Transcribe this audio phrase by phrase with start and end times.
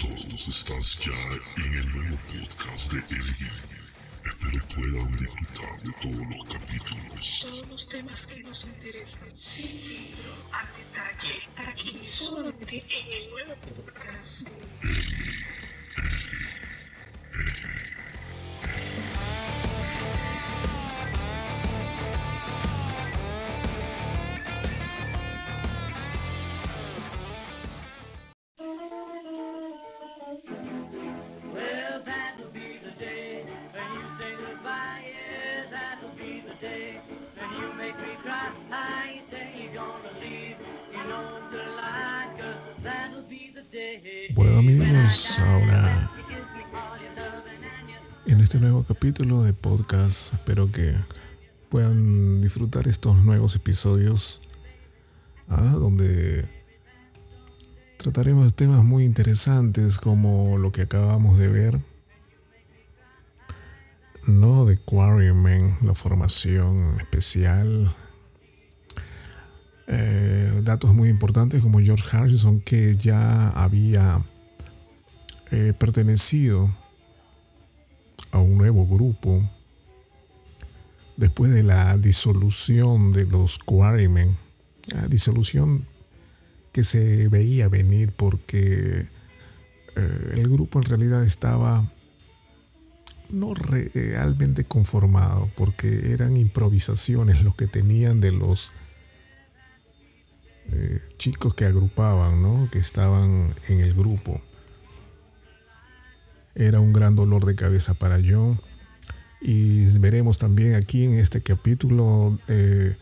[0.00, 1.12] Todos, estás ya
[1.62, 3.50] en el nuevo podcast de Elgin.
[4.24, 7.46] Espero puedan disfrutar de todos los capítulos.
[7.46, 9.28] Todos los temas que nos interesan.
[10.52, 14.48] Al detalle, aquí solamente en el nuevo podcast
[14.82, 15.41] de
[44.34, 46.10] Bueno amigos, ahora
[48.26, 50.94] en este nuevo capítulo de podcast espero que
[51.68, 54.42] puedan disfrutar estos nuevos episodios
[55.48, 56.48] ah, donde
[57.96, 61.80] trataremos temas muy interesantes como lo que acabamos de ver
[64.26, 67.94] no de Quarrymen, la formación especial
[69.86, 74.22] eh, datos muy importantes como George Harrison que ya había
[75.50, 76.70] eh, pertenecido
[78.30, 79.42] a un nuevo grupo
[81.16, 84.36] después de la disolución de los Quarrymen,
[85.08, 85.86] disolución
[86.72, 89.06] que se veía venir porque
[89.94, 91.90] eh, el grupo en realidad estaba
[93.28, 98.72] no realmente conformado porque eran improvisaciones los que tenían de los
[100.70, 102.68] eh, chicos que agrupaban, ¿no?
[102.70, 104.40] que estaban en el grupo.
[106.54, 108.60] Era un gran dolor de cabeza para John.
[109.40, 112.96] Y veremos también aquí en este capítulo eh,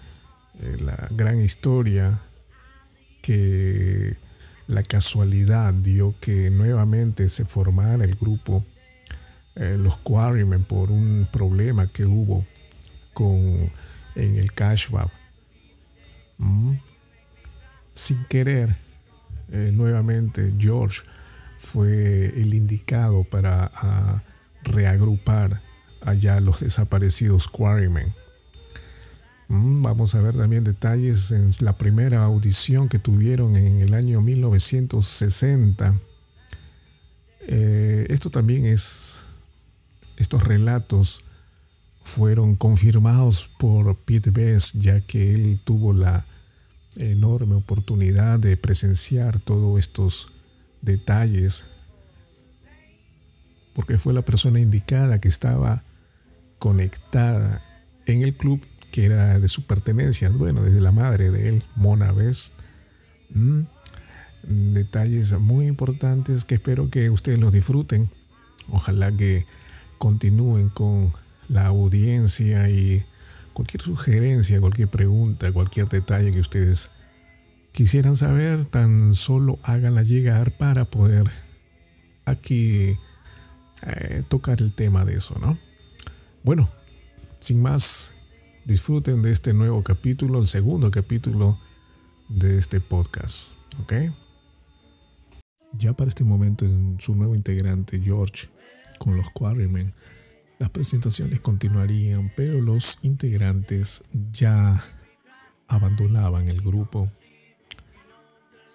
[0.60, 2.20] eh, la gran historia
[3.20, 4.16] que
[4.66, 8.64] la casualidad dio que nuevamente se formara el grupo
[9.56, 12.46] Los Quarrymen por un problema que hubo
[13.12, 13.70] con,
[14.14, 15.10] en el cashback.
[18.00, 18.78] Sin querer,
[19.50, 21.02] eh, nuevamente George
[21.58, 24.24] fue el indicado para a,
[24.64, 25.60] reagrupar
[26.00, 28.14] allá los desaparecidos Quarrymen.
[29.48, 34.22] Mm, Vamos a ver también detalles en la primera audición que tuvieron en el año
[34.22, 36.00] 1960.
[37.48, 39.26] Eh, esto también es,
[40.16, 41.20] estos relatos
[42.02, 46.24] fueron confirmados por Pete Best, ya que él tuvo la
[47.00, 50.32] enorme oportunidad de presenciar todos estos
[50.82, 51.66] detalles,
[53.74, 55.82] porque fue la persona indicada que estaba
[56.58, 57.62] conectada
[58.06, 62.12] en el club que era de su pertenencia, bueno, desde la madre de él, Mona
[62.12, 62.54] Best.
[63.30, 63.62] Mm,
[64.42, 68.08] Detalles muy importantes que espero que ustedes los disfruten.
[68.68, 69.46] Ojalá que
[69.98, 71.12] continúen con
[71.48, 73.04] la audiencia y
[73.52, 76.90] cualquier sugerencia, cualquier pregunta, cualquier detalle que ustedes
[77.72, 81.30] quisieran saber, tan solo háganla llegar para poder
[82.24, 82.96] aquí
[83.86, 85.58] eh, tocar el tema de eso, ¿no?
[86.42, 86.68] Bueno,
[87.38, 88.12] sin más,
[88.64, 91.58] disfruten de este nuevo capítulo, el segundo capítulo
[92.28, 93.92] de este podcast, ¿ok?
[95.72, 98.48] Ya para este momento en su nuevo integrante George
[98.98, 99.94] con los Quarrymen,
[100.60, 104.84] las presentaciones continuarían, pero los integrantes ya
[105.68, 107.10] abandonaban el grupo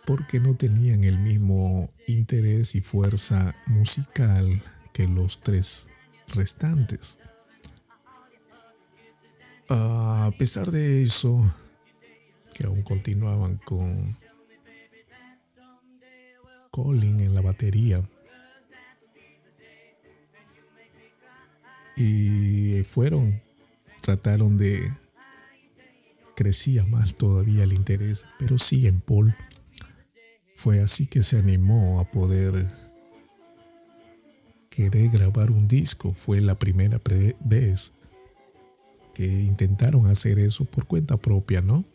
[0.04, 4.64] porque no tenían el mismo interés y fuerza musical
[4.94, 5.88] que los tres
[6.34, 7.20] restantes.
[9.70, 11.54] A pesar de eso,
[12.56, 14.18] que aún continuaban con
[16.72, 18.02] Colin en la batería.
[21.96, 23.42] Y fueron,
[24.02, 24.92] trataron de...
[26.36, 29.36] Crecía más todavía el interés, pero sí en Paul.
[30.54, 32.68] Fue así que se animó a poder
[34.70, 36.14] querer grabar un disco.
[36.14, 37.02] Fue la primera
[37.40, 37.94] vez
[39.14, 41.86] que intentaron hacer eso por cuenta propia, ¿no?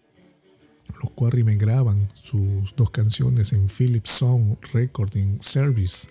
[1.02, 6.08] Los Quarrymen graban sus dos canciones en Philips Sound Recording Service.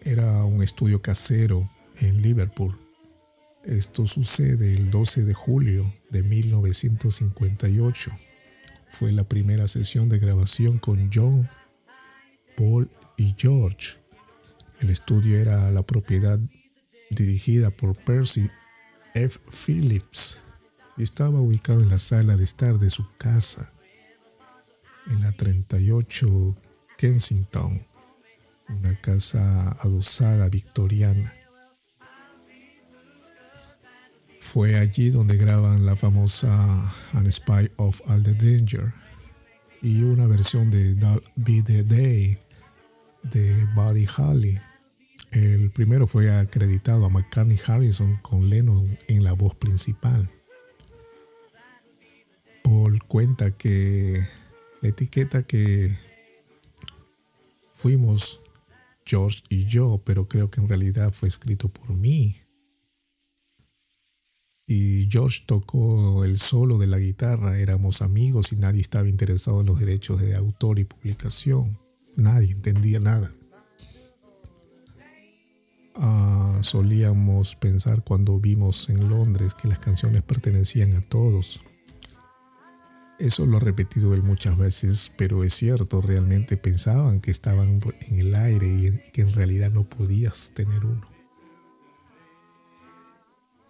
[0.00, 1.68] Era un estudio casero
[2.00, 2.78] en Liverpool.
[3.64, 8.10] Esto sucede el 12 de julio de 1958.
[8.88, 11.48] Fue la primera sesión de grabación con John,
[12.56, 13.98] Paul y George.
[14.80, 16.40] El estudio era la propiedad
[17.10, 18.50] dirigida por Percy
[19.14, 19.38] F.
[19.48, 20.40] Phillips
[20.96, 23.72] y estaba ubicado en la sala de estar de su casa,
[25.06, 26.56] en la 38
[26.98, 27.86] Kensington.
[28.68, 31.41] una casa adosada victoriana.
[34.42, 38.92] Fue allí donde graban la famosa An Spy of All the Danger
[39.80, 42.36] y una versión de That'll Be the Day
[43.22, 44.58] de Buddy Holly.
[45.30, 50.28] El primero fue acreditado a McCartney Harrison con Lennon en la voz principal.
[52.64, 54.26] Paul cuenta que
[54.80, 55.96] la etiqueta que
[57.72, 58.40] fuimos
[59.06, 62.41] George y yo, pero creo que en realidad fue escrito por mí.
[64.66, 69.66] Y George tocó el solo de la guitarra, éramos amigos y nadie estaba interesado en
[69.66, 71.78] los derechos de autor y publicación.
[72.16, 73.32] Nadie entendía nada.
[75.94, 81.60] Ah, solíamos pensar cuando vimos en Londres que las canciones pertenecían a todos.
[83.18, 88.18] Eso lo ha repetido él muchas veces, pero es cierto, realmente pensaban que estaban en
[88.18, 91.11] el aire y que en realidad no podías tener uno.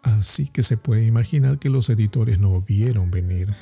[0.02, 3.54] Así que se puede imaginar que los editores no vieron venir.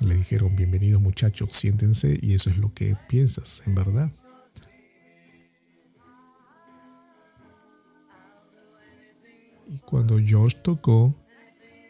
[0.00, 4.12] Le dijeron, bienvenidos muchachos, siéntense y eso es lo que piensas, en verdad.
[9.66, 11.14] Y cuando George tocó,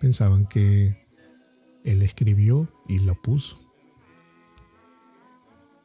[0.00, 1.06] pensaban que
[1.84, 3.58] él escribió y la puso.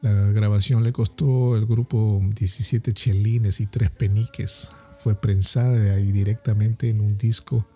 [0.00, 4.72] La grabación le costó al grupo 17 chelines y 3 peniques.
[4.98, 7.66] Fue prensada ahí directamente en un disco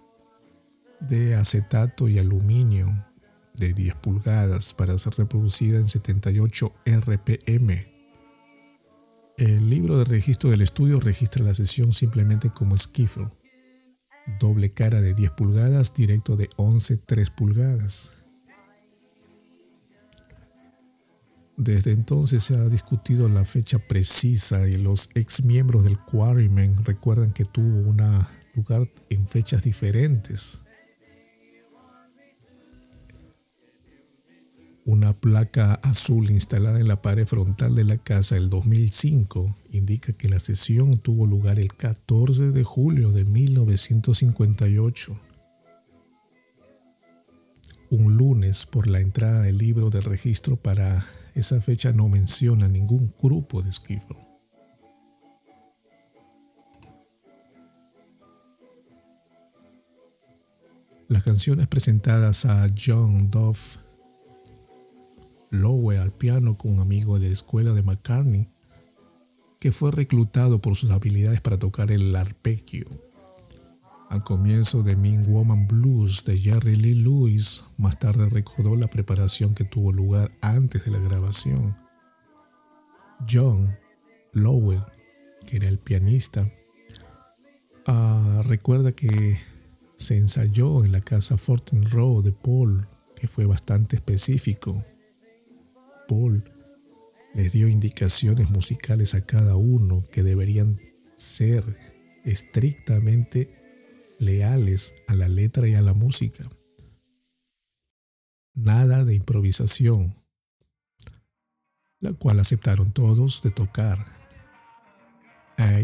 [1.01, 3.07] de acetato y aluminio
[3.55, 7.87] de 10 pulgadas para ser reproducida en 78 RPM.
[9.37, 13.29] El libro de registro del estudio registra la sesión simplemente como skiffle
[14.39, 18.19] doble cara de 10 pulgadas, directo de 11 3 pulgadas.
[21.59, 27.33] Desde entonces se ha discutido la fecha precisa y los ex miembros del Quarrymen recuerdan
[27.33, 27.97] que tuvo un
[28.55, 30.63] lugar en fechas diferentes.
[34.85, 40.29] Una placa azul instalada en la pared frontal de la casa el 2005 indica que
[40.29, 45.21] la sesión tuvo lugar el 14 de julio de 1958.
[47.91, 53.15] Un lunes por la entrada del libro de registro para esa fecha no menciona ningún
[53.21, 54.17] grupo de skiffle.
[61.09, 63.79] Las canciones presentadas a John Duff
[65.51, 68.49] Lowe al piano con un amigo de la escuela de McCartney,
[69.59, 73.08] que fue reclutado por sus habilidades para tocar el arpegio.
[74.09, 79.55] Al comienzo de Mean Woman Blues de Jerry Lee Lewis, más tarde recordó la preparación
[79.55, 81.77] que tuvo lugar antes de la grabación.
[83.31, 83.79] John
[84.33, 84.83] Lowe,
[85.47, 86.51] que era el pianista,
[87.87, 89.39] ah, recuerda que
[89.97, 94.83] se ensayó en la casa Fortin Row de Paul, que fue bastante específico.
[96.09, 96.45] Paul
[97.35, 100.81] les dio indicaciones musicales a cada uno que deberían
[101.15, 101.77] ser
[102.25, 103.58] estrictamente
[104.19, 106.49] leales a la letra y a la música.
[108.55, 110.17] Nada de improvisación,
[112.01, 114.19] la cual aceptaron todos de tocar.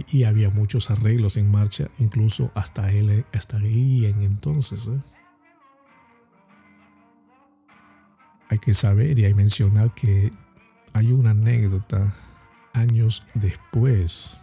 [0.09, 4.87] y había muchos arreglos en marcha, incluso hasta él, hasta ahí en entonces.
[4.87, 5.03] ¿eh?
[8.51, 10.31] Hay que saber y hay mencionar que
[10.93, 12.15] hay una anécdota
[12.73, 14.39] años después,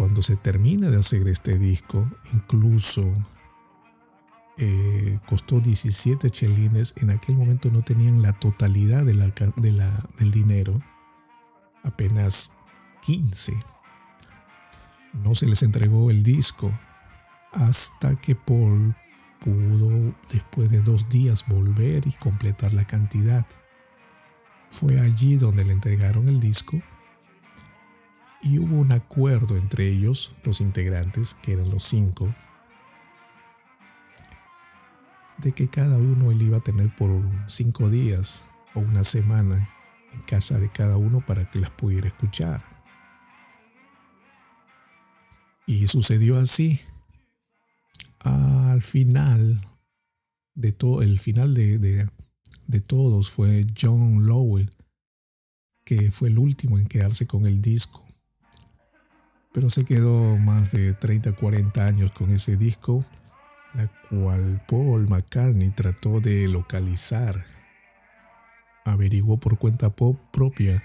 [0.00, 3.04] cuando se termina de hacer este disco, incluso
[4.56, 10.80] eh, costó 17 chelines, en aquel momento no tenían la totalidad del dinero,
[11.82, 12.56] apenas
[13.02, 13.52] 15.
[15.22, 16.72] No se les entregó el disco
[17.52, 18.96] hasta que Paul
[19.38, 23.44] pudo después de dos días volver y completar la cantidad.
[24.70, 26.80] Fue allí donde le entregaron el disco
[28.42, 32.34] y hubo un acuerdo entre ellos, los integrantes, que eran los cinco,
[35.38, 37.10] de que cada uno él iba a tener por
[37.46, 39.68] cinco días o una semana
[40.12, 42.64] en casa de cada uno para que las pudiera escuchar.
[45.66, 46.80] Y sucedió así
[48.20, 49.60] al final
[50.54, 54.70] de todo, el final de, de, todos fue John Lowell,
[55.84, 58.09] que fue el último en quedarse con el disco.
[59.52, 63.04] Pero se quedó más de 30, 40 años con ese disco,
[63.74, 67.44] la cual Paul McCartney trató de localizar.
[68.84, 70.82] Averiguó por cuenta propia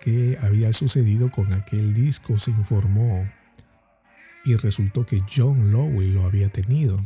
[0.00, 3.28] qué había sucedido con aquel disco, se informó
[4.44, 6.96] y resultó que John Lowell lo había tenido.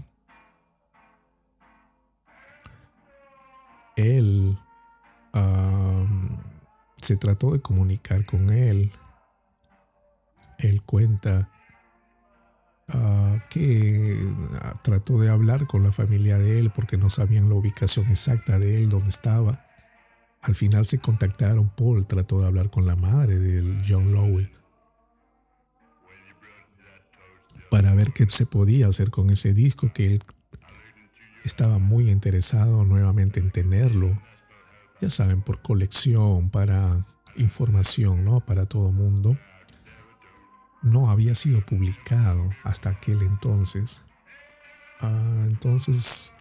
[3.97, 4.59] Él
[6.97, 8.92] se trató de comunicar con él.
[10.59, 11.50] Él cuenta
[12.88, 14.19] ah, que
[14.62, 18.59] ah, trató de hablar con la familia de él porque no sabían la ubicación exacta
[18.59, 19.65] de él, dónde estaba.
[20.43, 21.69] Al final se contactaron.
[21.71, 24.50] Paul trató de hablar con la madre de John Lowell
[27.71, 30.23] para ver qué se podía hacer con ese disco que él
[31.45, 34.21] estaba muy interesado nuevamente en tenerlo.
[35.00, 38.41] Ya saben, por colección, para información, ¿no?
[38.41, 39.38] Para todo mundo.
[40.83, 44.03] No había sido publicado hasta aquel entonces.
[45.01, 46.33] Ah, entonces,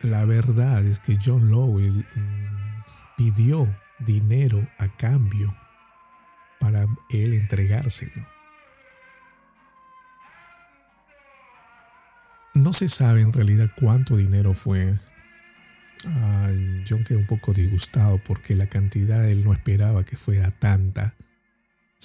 [0.00, 2.82] la verdad es que John Lowell mm,
[3.16, 3.66] pidió
[3.98, 5.56] dinero a cambio
[6.60, 8.26] para él entregárselo.
[12.54, 14.98] No se sabe en realidad cuánto dinero fue.
[16.06, 16.50] Ah,
[16.88, 21.14] John quedó un poco disgustado porque la cantidad él no esperaba que fuera tanta.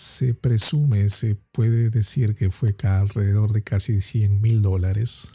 [0.01, 5.33] Se presume, se puede decir que fue alrededor de casi 100 mil dólares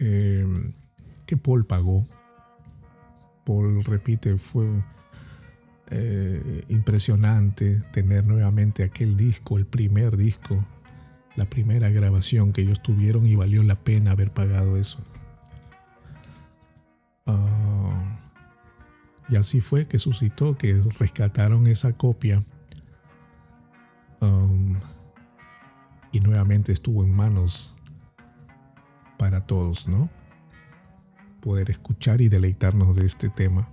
[0.00, 0.72] em,
[1.24, 2.08] que Paul pagó.
[3.44, 4.66] Paul repite, fue
[5.90, 10.66] eh, impresionante tener nuevamente aquel disco, el primer disco
[11.36, 14.98] la primera grabación que ellos tuvieron y valió la pena haber pagado eso.
[17.26, 18.15] Ah,
[19.28, 22.42] y así fue que suscitó que rescataron esa copia
[24.20, 24.78] um,
[26.12, 27.76] y nuevamente estuvo en manos
[29.18, 30.08] para todos, ¿no?
[31.40, 33.68] Poder escuchar y deleitarnos de este tema.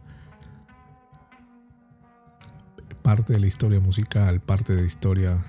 [3.02, 5.46] Parte de la historia musical, parte de la historia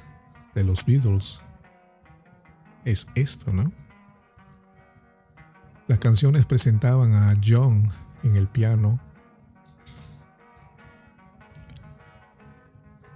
[0.54, 1.40] de los Beatles
[2.84, 3.73] es esto, ¿no?
[5.87, 7.90] Las canciones presentaban a John
[8.23, 9.00] en el piano,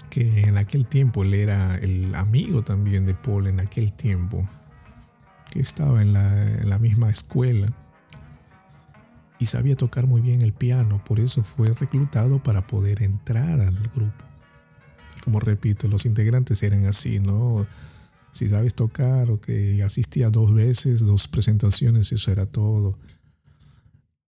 [0.08, 4.48] que en aquel tiempo él era el amigo también de Paul en aquel tiempo,
[5.52, 7.72] que estaba en la, misma escuela
[9.38, 13.88] y sabía tocar muy bien el piano, por eso fue reclutado para poder entrar al
[13.94, 14.24] grupo.
[15.24, 17.66] Como repito, los integrantes eran así, ¿no?
[18.32, 22.98] si sabes tocar o que asistía dos veces, dos presentaciones, eso era todo.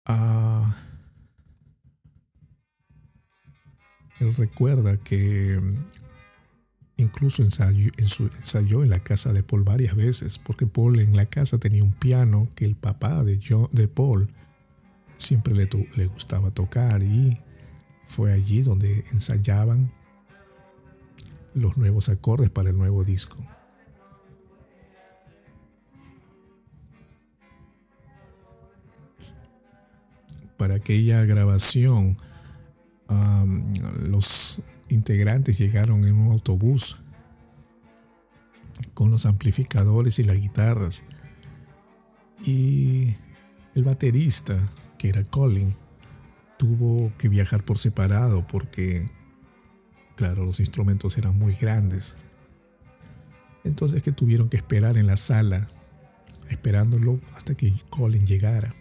[0.07, 0.75] Ah,
[4.21, 5.75] él recuerda que mm,
[6.97, 11.59] incluso ensayó ensayó en la casa de Paul varias veces, porque Paul en la casa
[11.59, 13.39] tenía un piano que el papá de,
[13.73, 14.29] de Paul
[15.17, 17.39] siempre le, le gustaba tocar y
[18.05, 19.93] fue allí donde ensayaban
[21.55, 23.45] los nuevos acordes para el nuevo disco.
[30.59, 32.19] para aquella grabación,
[33.09, 36.99] los integrantes llegaron en un autobús
[38.95, 41.05] con los amplificadores y las guitarras.
[42.45, 43.15] Y
[43.75, 44.65] el baterista,
[44.99, 45.75] que era Colin,
[46.57, 49.09] tuvo que viajar por separado porque,
[50.17, 52.17] claro, los instrumentos eran muy grandes.
[53.65, 55.69] Entonces que tuvieron que esperar en la sala,
[56.49, 58.75] esperándolo hasta que Colin llegara.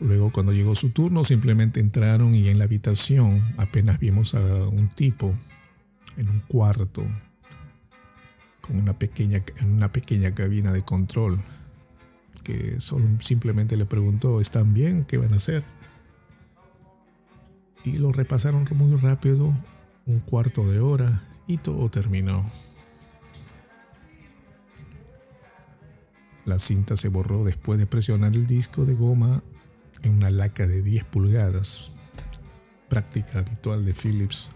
[0.00, 4.88] Luego cuando llegó su turno simplemente entraron y en la habitación apenas vimos a un
[4.88, 5.34] tipo
[6.16, 7.04] en un cuarto
[8.60, 11.40] con una pequeña, en una pequeña cabina de control
[12.44, 15.04] que solo simplemente le preguntó, ¿están bien?
[15.04, 15.64] ¿Qué van a hacer?
[17.84, 19.54] Y lo repasaron muy rápido,
[20.06, 22.48] un cuarto de hora y todo terminó.
[26.44, 29.42] La cinta se borró después de presionar el disco de goma
[30.02, 31.92] en una laca de 10 pulgadas,
[32.88, 34.50] práctica habitual de Philips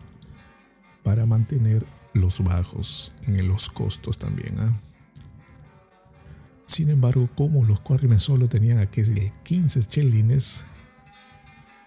[1.02, 1.84] para mantener
[2.14, 4.58] los bajos en los costos también.
[4.58, 4.80] ¿ah?
[6.66, 10.64] Sin embargo, como los Quarrymen solo tenían aquellos 15 chelines,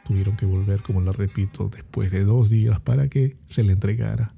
[0.06, 4.34] tuvieron que volver, como lo repito, después de dos días para que se le entregara.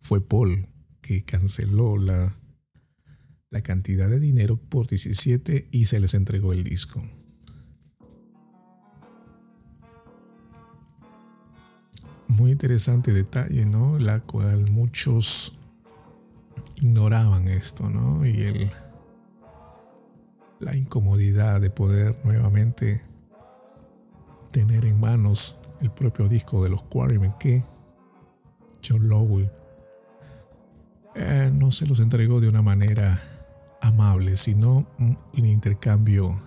[0.00, 0.66] Fue Paul
[1.00, 2.34] que canceló la,
[3.50, 7.06] la cantidad de dinero por 17 y se les entregó el disco.
[12.32, 13.98] Muy interesante detalle, ¿no?
[13.98, 15.58] La cual muchos
[16.80, 18.26] ignoraban esto, ¿no?
[18.26, 18.70] Y el,
[20.58, 23.02] la incomodidad de poder nuevamente
[24.50, 27.64] tener en manos el propio disco de los Quarrymen que
[28.86, 29.50] John Lowell
[31.14, 33.20] eh, no se los entregó de una manera
[33.80, 36.40] amable, sino un, un intercambio,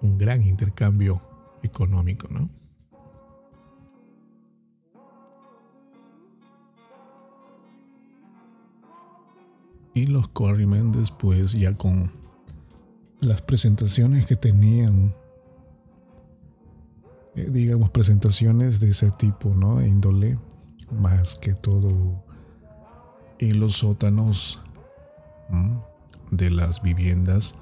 [0.00, 1.20] un gran intercambio
[1.62, 2.57] económico, ¿no?
[9.98, 12.12] Y los Quarrymen después ya con
[13.18, 15.12] las presentaciones que tenían,
[17.34, 19.84] eh, digamos presentaciones de ese tipo, ¿no?
[19.84, 20.38] Índole,
[20.92, 22.24] más que todo
[23.40, 24.60] en los sótanos
[26.30, 27.56] de las viviendas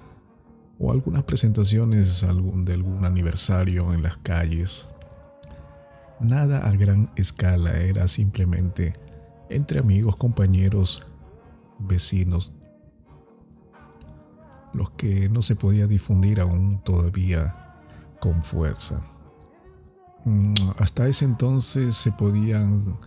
[0.78, 4.90] o algunas presentaciones de algún aniversario en las calles.
[6.20, 8.92] Nada a gran escala, era simplemente
[9.48, 11.06] entre amigos, compañeros,
[11.78, 12.52] vecinos,
[14.72, 17.74] los que no se podía difundir aún todavía
[18.20, 19.02] con fuerza.
[20.24, 22.98] Mm, hasta ese entonces se podían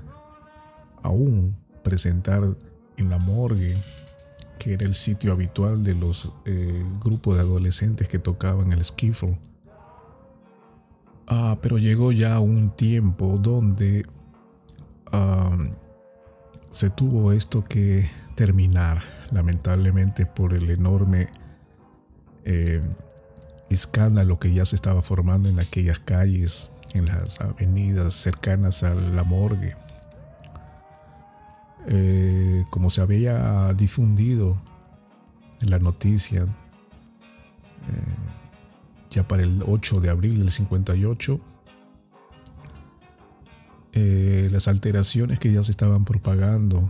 [1.04, 2.44] aún presentar
[2.98, 3.78] en la morgue,
[4.58, 9.40] que era el sitio habitual de los eh, grupos de adolescentes que tocaban el skiffle.
[11.28, 14.06] Ah, pero llegó ya un tiempo donde
[16.72, 21.27] se tuvo esto que terminar, lamentablemente por el enorme
[22.46, 22.81] eh,
[23.69, 29.25] escándalo que ya se estaba formando en aquellas calles, en las avenidas cercanas a la
[29.25, 29.75] morgue.
[31.89, 34.62] Eh, como se había difundido
[35.60, 38.15] en la noticia, eh,
[39.12, 41.41] ya para el 8 de abril del 58,
[43.91, 46.89] eh, las alteraciones que ya se estaban propagando,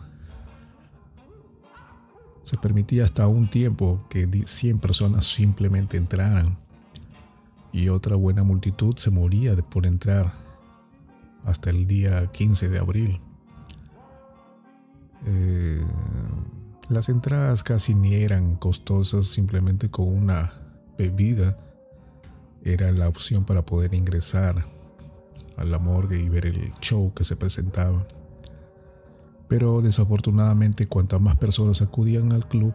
[2.49, 6.57] se permitía hasta un tiempo que 100 personas simplemente entraran
[7.71, 10.33] y otra buena multitud se moría por entrar
[11.45, 13.21] hasta el día 15 de abril.
[15.27, 15.85] Eh,
[16.89, 20.51] las entradas casi ni eran costosas, simplemente con una
[20.97, 21.55] bebida
[22.63, 24.65] era la opción para poder ingresar
[25.55, 28.07] a la morgue y ver el show que se presentaba.
[29.49, 32.73] Pero desafortunadamente cuantas más personas acudían al club,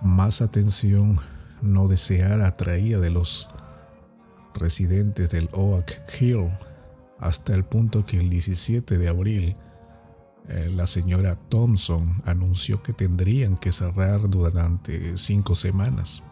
[0.00, 1.18] más atención
[1.60, 3.48] no deseada atraía de los
[4.54, 6.50] residentes del Oak Hill,
[7.18, 9.56] hasta el punto que el 17 de abril
[10.48, 16.22] eh, la señora Thompson anunció que tendrían que cerrar durante cinco semanas.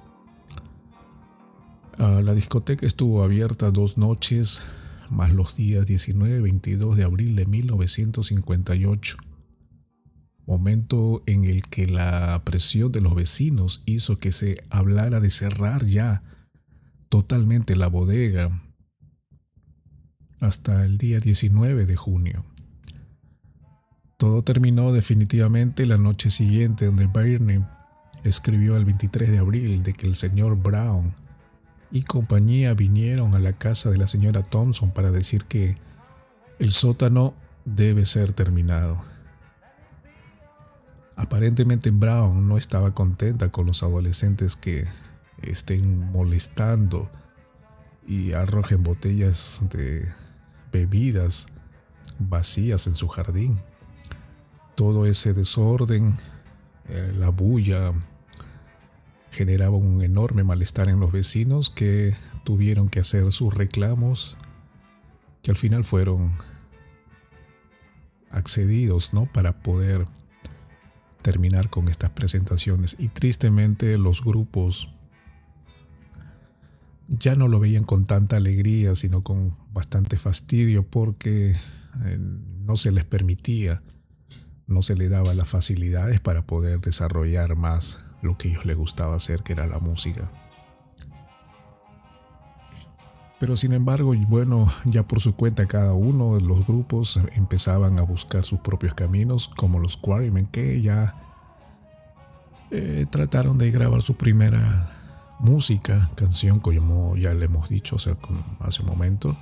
[1.98, 4.62] Ah, la discoteca estuvo abierta dos noches,
[5.11, 9.16] más los días 19 y 22 de abril de 1958,
[10.46, 15.85] momento en el que la presión de los vecinos hizo que se hablara de cerrar
[15.85, 16.22] ya
[17.09, 18.62] totalmente la bodega
[20.40, 22.44] hasta el día 19 de junio.
[24.16, 27.64] Todo terminó definitivamente la noche siguiente donde Barney
[28.24, 31.14] escribió el 23 de abril de que el señor Brown
[31.90, 35.76] y compañía vinieron a la casa de la señora Thompson para decir que
[36.59, 39.15] el sótano debe ser terminado.
[41.16, 44.87] Aparentemente Brown no estaba contenta con los adolescentes que
[45.42, 47.11] estén molestando
[48.07, 50.09] y arrojen botellas de
[50.72, 51.48] bebidas
[52.18, 53.61] vacías en su jardín
[54.76, 56.14] todo ese desorden,
[56.88, 57.92] eh, la bulla,
[59.31, 64.37] generaba un enorme malestar en los vecinos que tuvieron que hacer sus reclamos
[65.42, 66.33] que al final fueron
[68.31, 69.26] accedidos ¿no?
[69.26, 70.07] para poder
[71.27, 74.91] terminar con estas presentaciones y tristemente los grupos
[77.09, 81.57] ya no lo veían con tanta alegría sino con bastante fastidio porque
[82.05, 82.19] eh,
[82.65, 83.83] no se les permitía
[84.69, 88.77] no se le daba las facilidades para poder desarrollar más lo que a ellos les
[88.77, 90.31] gustaba hacer, que era la música.
[93.38, 98.03] Pero sin embargo, bueno, ya por su cuenta cada uno de los grupos empezaban a
[98.03, 101.14] buscar sus propios caminos, como los Quarrymen, que ya
[102.70, 104.90] eh, trataron de grabar su primera
[105.38, 109.37] música, canción, como ya le hemos dicho hace un momento.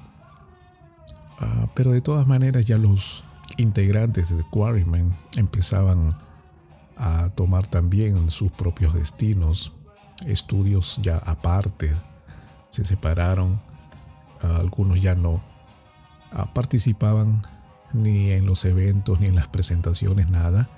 [1.38, 3.24] Ah, pero de todas maneras ya los
[3.58, 6.16] integrantes de Quarrymen empezaban
[6.96, 9.72] a tomar también sus propios destinos,
[10.26, 11.92] estudios ya aparte,
[12.70, 13.60] se separaron,
[14.44, 15.42] algunos ya no
[16.32, 17.42] ah, participaban
[17.92, 20.68] ni en los eventos ni en las presentaciones, nada,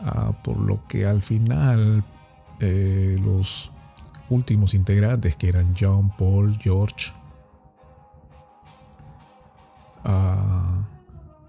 [0.00, 2.04] ah, por lo que al final
[2.60, 3.72] eh, los
[4.30, 7.12] últimos integrantes que eran John, Paul, George,
[10.04, 10.82] uh,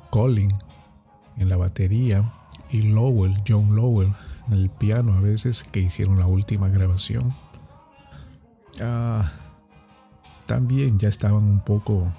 [0.10, 0.54] Colin
[1.38, 2.32] en la batería
[2.69, 4.13] y Lowell, John Lowell
[4.47, 7.36] en el piano a veces que hicieron la última grabación.
[10.49, 12.12] También ya estaban un poco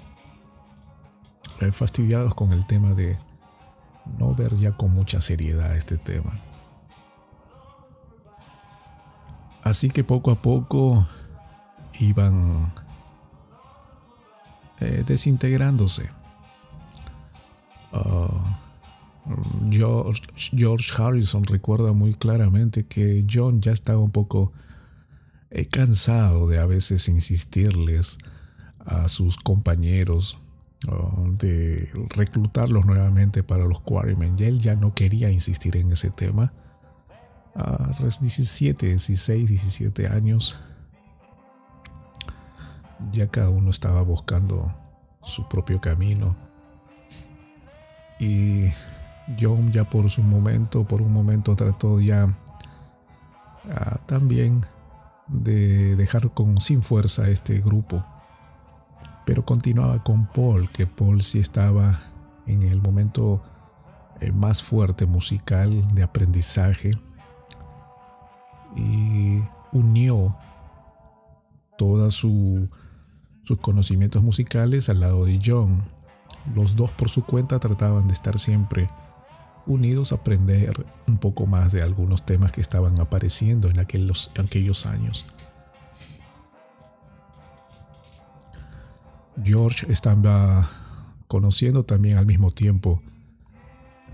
[1.60, 3.18] eh, fastidiados con el tema de
[4.20, 6.38] no ver ya con mucha seriedad este tema.
[9.64, 11.08] Así que poco a poco
[11.98, 12.72] iban
[14.78, 16.08] eh, desintegrándose.
[17.92, 18.60] Ah,
[19.68, 24.52] George, George, Harrison recuerda muy claramente que John ya estaba un poco
[25.50, 28.18] eh, cansado de a veces insistirles
[28.78, 30.38] a sus compañeros
[31.38, 34.36] de reclutarlos nuevamente para los Quarrymen.
[34.38, 36.52] Y él ya no quería insistir en ese tema.
[37.54, 40.58] A los 17, 16, 17 años,
[43.12, 44.74] ya cada uno estaba buscando
[45.22, 46.36] su propio camino.
[48.18, 48.70] Y
[49.38, 52.28] John ya por su momento, por un momento trató ya
[53.70, 54.64] ah, también
[55.30, 58.04] de dejar con sin fuerza este grupo
[59.30, 62.00] pero continuaba con Paul, que Paul sí estaba
[62.48, 63.40] en el momento
[64.20, 66.98] eh, más fuerte musical de aprendizaje
[68.74, 69.40] y
[69.70, 70.36] unió
[71.78, 72.68] todos sus
[73.60, 75.84] conocimientos musicales al lado de John.
[76.52, 78.88] Los dos por su cuenta trataban de estar siempre
[79.66, 84.31] unidos a aprender un poco más de algunos temas que estaban apareciendo en aquellos,
[84.87, 85.27] años.
[89.42, 90.68] George estaba
[91.27, 93.03] conociendo también al mismo tiempo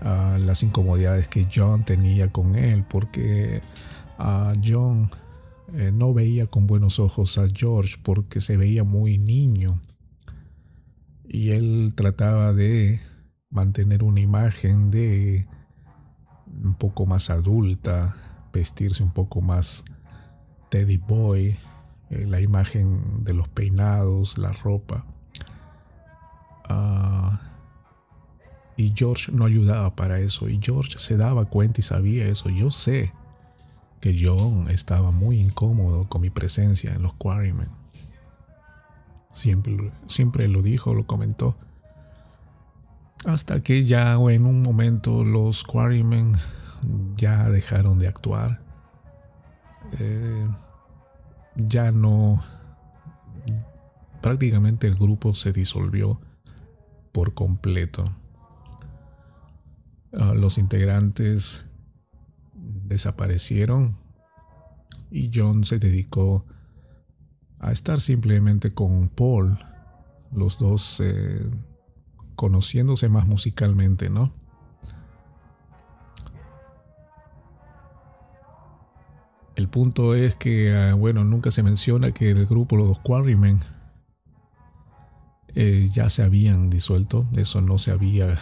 [0.01, 3.61] las incomodidades que John tenía con él, porque
[4.19, 5.09] a John
[5.73, 9.81] eh, no veía con buenos ojos a George porque se veía muy niño
[11.27, 13.01] y él trataba de
[13.49, 15.47] mantener una imagen de
[16.63, 18.15] un poco más adulta,
[18.53, 19.85] vestirse un poco más
[20.69, 21.57] Teddy Boy,
[22.09, 25.05] eh, la imagen de los peinados, la ropa.
[26.69, 27.41] Ah,
[28.75, 30.47] y George no ayudaba para eso.
[30.47, 32.49] Y George se daba cuenta y sabía eso.
[32.49, 33.11] Yo sé
[33.99, 37.69] que John estaba muy incómodo con mi presencia en los Quarrymen.
[39.31, 41.57] Siempre, siempre lo dijo, lo comentó.
[43.25, 46.33] Hasta que ya en un momento los Quarrymen
[47.15, 48.61] ya dejaron de actuar.
[49.99, 50.47] Eh,
[51.55, 52.43] ya no...
[54.21, 56.19] Prácticamente el grupo se disolvió
[57.11, 58.13] por completo.
[60.13, 61.69] Ah, los integrantes
[62.53, 63.97] desaparecieron
[65.11, 66.45] y John se dedicó
[67.59, 69.57] a estar simplemente con Paul,
[70.31, 71.49] los dos eh,
[72.37, 74.31] conociéndose más musicalmente, ¿no?
[79.57, 83.59] El punto es que, ah, bueno, nunca se menciona que el grupo Los Quarrymen
[85.55, 87.25] eh, ya se habían disuelto.
[87.33, 88.37] Eso no se había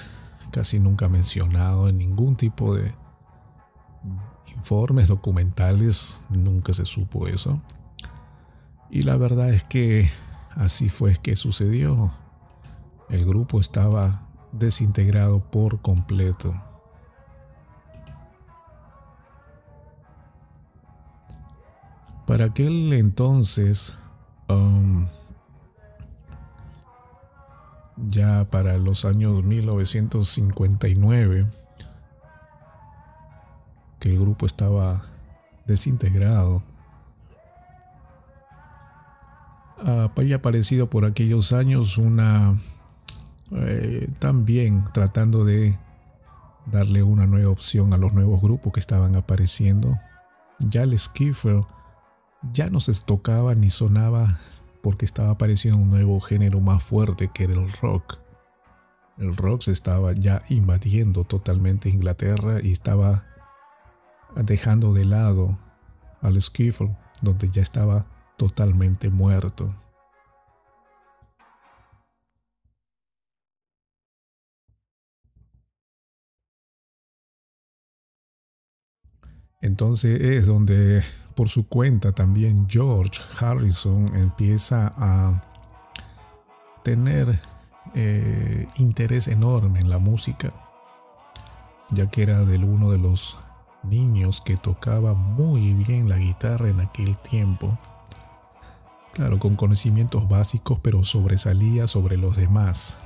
[0.51, 2.93] casi nunca mencionado en ningún tipo de
[4.58, 6.25] informes documentales.
[6.29, 7.62] Nunca se supo eso.
[8.91, 10.10] Y la verdad es que
[10.51, 12.12] así fue que sucedió.
[13.10, 16.54] El grupo estaba desintegrado por completo.
[22.26, 23.96] Para aquel entonces,
[24.50, 25.06] um,
[27.98, 31.48] ya para los años 1959,
[34.00, 35.04] que el grupo estaba
[35.68, 36.63] desintegrado,
[39.78, 42.58] había aparecido por aquellos años una
[43.51, 45.77] eh, también tratando de
[46.65, 49.99] darle una nueva opción a los nuevos grupos que estaban apareciendo.
[50.60, 51.63] Ya el Skiffer
[52.53, 54.39] ya no se tocaba ni sonaba
[54.81, 58.19] porque estaba apareciendo un nuevo género más fuerte que era el rock.
[59.17, 63.25] El rock se estaba ya invadiendo totalmente Inglaterra y estaba
[64.36, 65.58] dejando de lado
[66.21, 68.05] al skiffle, donde ya estaba
[68.38, 69.73] totalmente muerto.
[79.62, 81.04] Entonces es donde
[81.36, 85.44] por su cuenta también George Harrison empieza a
[86.84, 87.41] tener
[87.94, 90.54] eh, interés enorme en la música,
[91.91, 93.38] ya que era del uno de los
[93.84, 97.78] niños que tocaba muy bien la guitarra en aquel tiempo.
[99.13, 102.98] claro, con conocimientos básicos, pero sobresalía sobre los demás.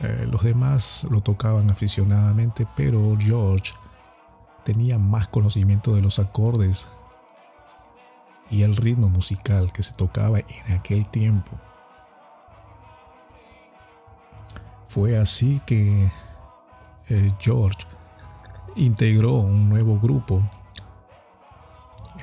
[0.00, 3.72] Eh, los demás lo tocaban aficionadamente, pero George
[4.64, 6.90] tenía más conocimiento de los acordes
[8.50, 11.52] y el ritmo musical que se tocaba en aquel tiempo.
[14.86, 16.10] Fue así que
[17.08, 17.86] eh, George
[18.76, 20.42] integró un nuevo grupo,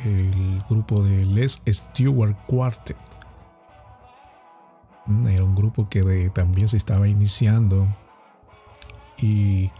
[0.05, 2.97] el grupo de Les Stewart Quartet.
[5.05, 7.87] Mm, era un grupo que también se estaba iniciando
[9.17, 9.71] y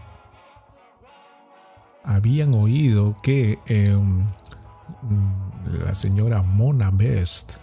[2.04, 4.26] habían oído que em,
[5.84, 7.54] la señora Mona Best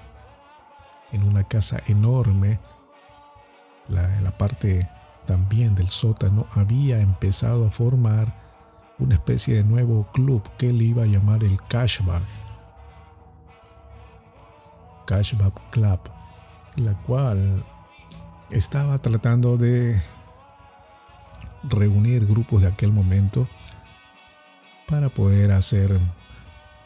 [1.12, 2.60] en una casa enorme,
[3.88, 4.90] la, la parte
[5.26, 8.34] también del sótano, había empezado a formar
[9.00, 12.24] una especie de nuevo club que él iba a llamar el Cashback.
[15.06, 16.00] Cashback Club,
[16.76, 17.64] la cual
[18.52, 20.00] estaba tratando de
[21.64, 23.48] reunir grupos de aquel momento
[24.90, 26.00] para poder hacer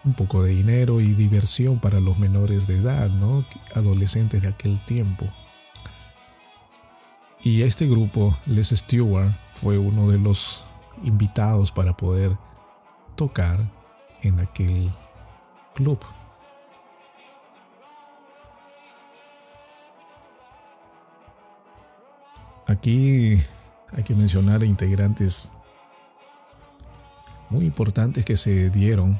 [0.04, 3.44] un poco de dinero y diversión para los menores de edad, ¿no?
[3.74, 5.26] Adolescentes de aquel tiempo.
[7.42, 10.66] Y este grupo, Les Stewart, fue uno de los
[11.04, 12.38] invitados para poder
[13.16, 13.60] tocar
[14.22, 14.92] en aquel
[15.74, 16.00] club.
[22.68, 23.42] Aquí
[23.92, 25.52] hay que mencionar integrantes
[27.54, 29.20] muy importantes que se dieron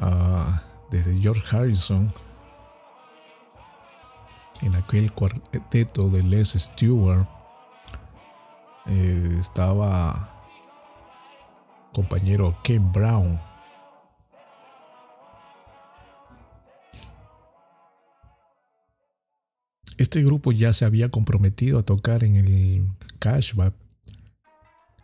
[0.00, 0.52] uh,
[0.92, 2.12] desde George Harrison
[4.62, 7.26] en aquel cuarteto de Les Stewart
[8.86, 10.44] eh, estaba
[11.92, 13.40] compañero Ken Brown.
[19.98, 22.86] Este grupo ya se había comprometido a tocar en el
[23.18, 23.74] Cashback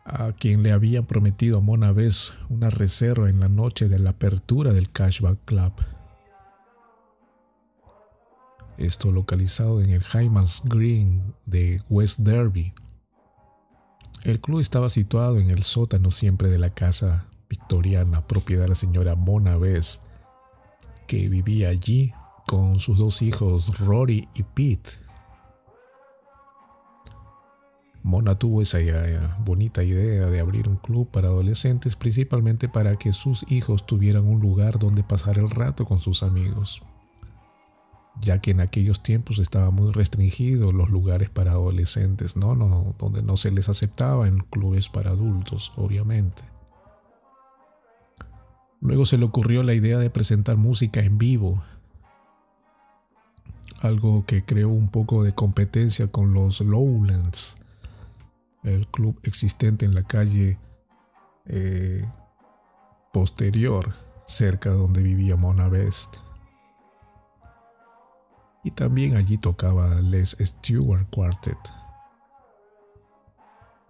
[0.05, 4.11] a quien le habían prometido a Mona Vez una reserva en la noche de la
[4.11, 5.73] apertura del Cashback Club.
[8.79, 12.73] Esto localizado en el Hyman's Green de West Derby.
[14.25, 18.75] El club estaba situado en el sótano siempre de la casa victoriana, propiedad de la
[18.75, 20.07] señora Mona Best,
[21.07, 22.13] que vivía allí
[22.47, 25.02] con sus dos hijos Rory y Pete
[28.03, 28.79] Mona tuvo esa
[29.45, 34.41] bonita idea de abrir un club para adolescentes principalmente para que sus hijos tuvieran un
[34.41, 36.83] lugar donde pasar el rato con sus amigos,
[38.21, 43.23] ya que en aquellos tiempos estaba muy restringido los lugares para adolescentes, no, no, donde
[43.23, 46.43] no se les aceptaba en clubes para adultos, obviamente.
[48.81, 51.63] Luego se le ocurrió la idea de presentar música en vivo,
[53.81, 57.62] algo que creó un poco de competencia con los Lowlands
[58.63, 60.59] el club existente en la calle
[61.47, 62.05] eh,
[63.13, 63.95] posterior,
[64.27, 66.17] cerca donde vivía Mona Best.
[68.65, 71.59] Y también allí tocaba Les Stewart Quartet.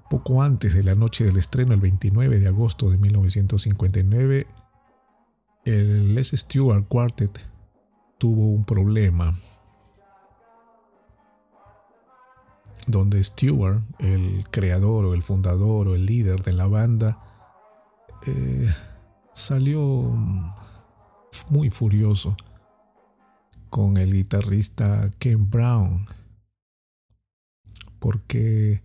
[0.09, 4.47] Poco antes de la noche del estreno, el 29 de agosto de 1959,
[5.65, 7.39] el Les Stewart Quartet
[8.19, 9.35] tuvo un problema
[12.87, 17.19] donde Stewart, el creador o el fundador o el líder de la banda,
[18.27, 18.73] eh,
[19.35, 19.83] salió
[21.51, 22.37] muy furioso
[23.71, 26.07] con el guitarrista Ken Brown
[27.99, 28.83] porque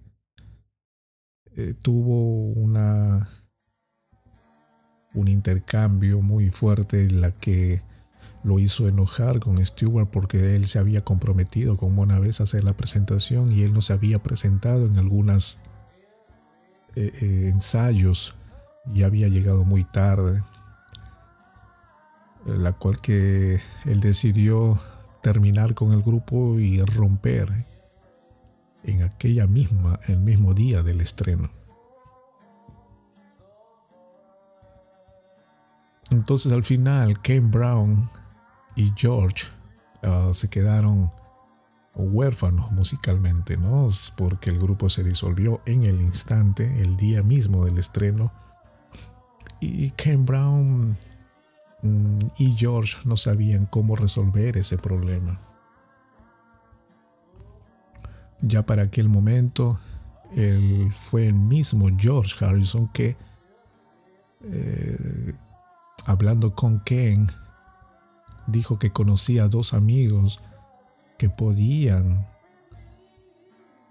[1.56, 3.28] eh, tuvo una
[5.14, 7.82] un intercambio muy fuerte en la que
[8.48, 12.64] lo hizo enojar con Stewart porque él se había comprometido con Mona vez a hacer
[12.64, 15.60] la presentación y él no se había presentado en algunos
[16.96, 18.36] eh, eh, ensayos
[18.94, 20.42] y había llegado muy tarde
[22.46, 24.80] la cual que él decidió
[25.22, 27.66] terminar con el grupo y romper
[28.84, 31.50] en aquella misma el mismo día del estreno.
[36.12, 38.08] Entonces al final Ken Brown
[38.78, 39.48] y George
[40.04, 41.12] ah, se quedaron
[41.96, 43.90] huérfanos musicalmente, ¿no?
[44.16, 48.32] Porque el grupo se disolvió en el instante, el día mismo del estreno.
[49.60, 50.96] Y Ken Brown
[51.82, 55.40] mm, y George no sabían cómo resolver ese problema.
[58.42, 59.80] Ya para aquel momento,
[60.36, 63.18] él fue el mismo George Harrison que,
[64.44, 65.34] eh,
[66.06, 67.28] hablando con Ken,
[68.48, 70.40] dijo que conocía a dos amigos
[71.18, 72.28] que podían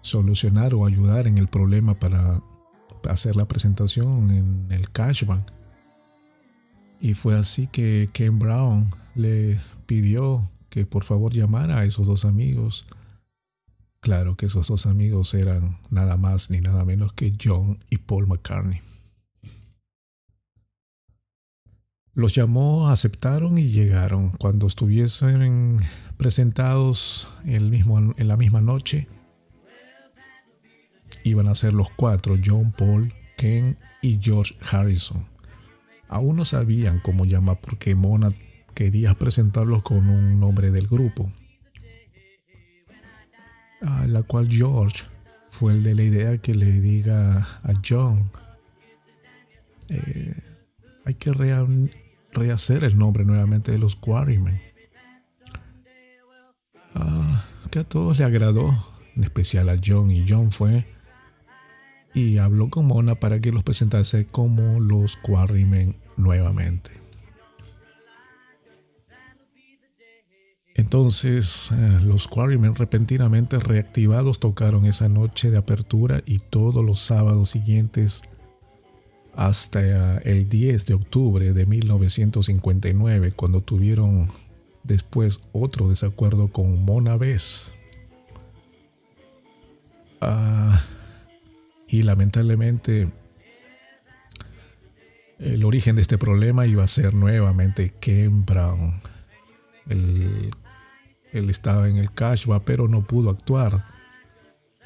[0.01, 2.41] solucionar o ayudar en el problema para
[3.09, 5.53] hacer la presentación en el cashback.
[6.99, 12.25] Y fue así que Ken Brown le pidió que por favor llamara a esos dos
[12.25, 12.85] amigos.
[13.99, 18.27] Claro que esos dos amigos eran nada más ni nada menos que John y Paul
[18.27, 18.79] McCartney.
[22.17, 24.31] Los llamó, aceptaron y llegaron.
[24.31, 25.77] Cuando estuviesen
[26.17, 29.07] presentados el mismo, en la misma noche,
[31.23, 35.27] iban a ser los cuatro, John, Paul, Ken y George Harrison.
[36.07, 38.29] Aún no sabían cómo llamar porque Mona
[38.73, 41.31] quería presentarlos con un nombre del grupo.
[43.83, 45.03] A la cual George
[45.49, 48.31] fue el de la idea que le diga a John,
[49.89, 50.33] eh,
[51.05, 51.31] hay que
[52.37, 54.61] rehacer el nombre nuevamente de los Quarrymen.
[56.95, 58.73] Ah, que a todos le agradó,
[59.15, 60.85] en especial a John, y John fue
[62.17, 66.91] y habló con Mona para que los presentase como los Quarrymen nuevamente.
[70.73, 77.49] Entonces eh, los Quarrymen repentinamente reactivados tocaron esa noche de apertura y todos los sábados
[77.49, 78.23] siguientes
[79.37, 84.27] hasta el 10 de octubre de 1959 cuando tuvieron
[84.83, 87.75] después otro desacuerdo con Mona Bess.
[90.21, 90.81] Ah,
[91.87, 93.11] y lamentablemente
[95.37, 98.99] el origen de este problema iba a ser nuevamente Ken Brown.
[99.87, 100.51] Él,
[101.31, 103.85] estaba en el cashback pero no pudo actuar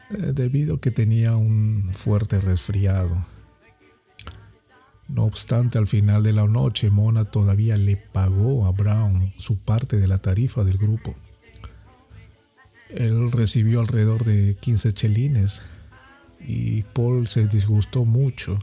[0.09, 3.23] eh, debido a que tenía un fuerte resfriado.
[5.11, 9.97] No obstante, al final de la noche, Mona todavía le pagó a Brown su parte
[9.97, 11.15] de la tarifa del grupo.
[12.89, 15.63] Él recibió alrededor de 15 chelines
[16.39, 18.57] y Paul se disgustó mucho,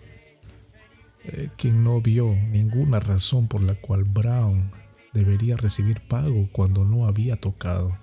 [1.25, 4.71] eh, quien no vio ninguna razón por la cual Brown
[5.13, 7.99] debería recibir pago cuando no había tocado.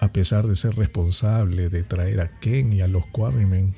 [0.00, 3.74] A pesar de ser responsable de traer a Ken y a los Quarrymen,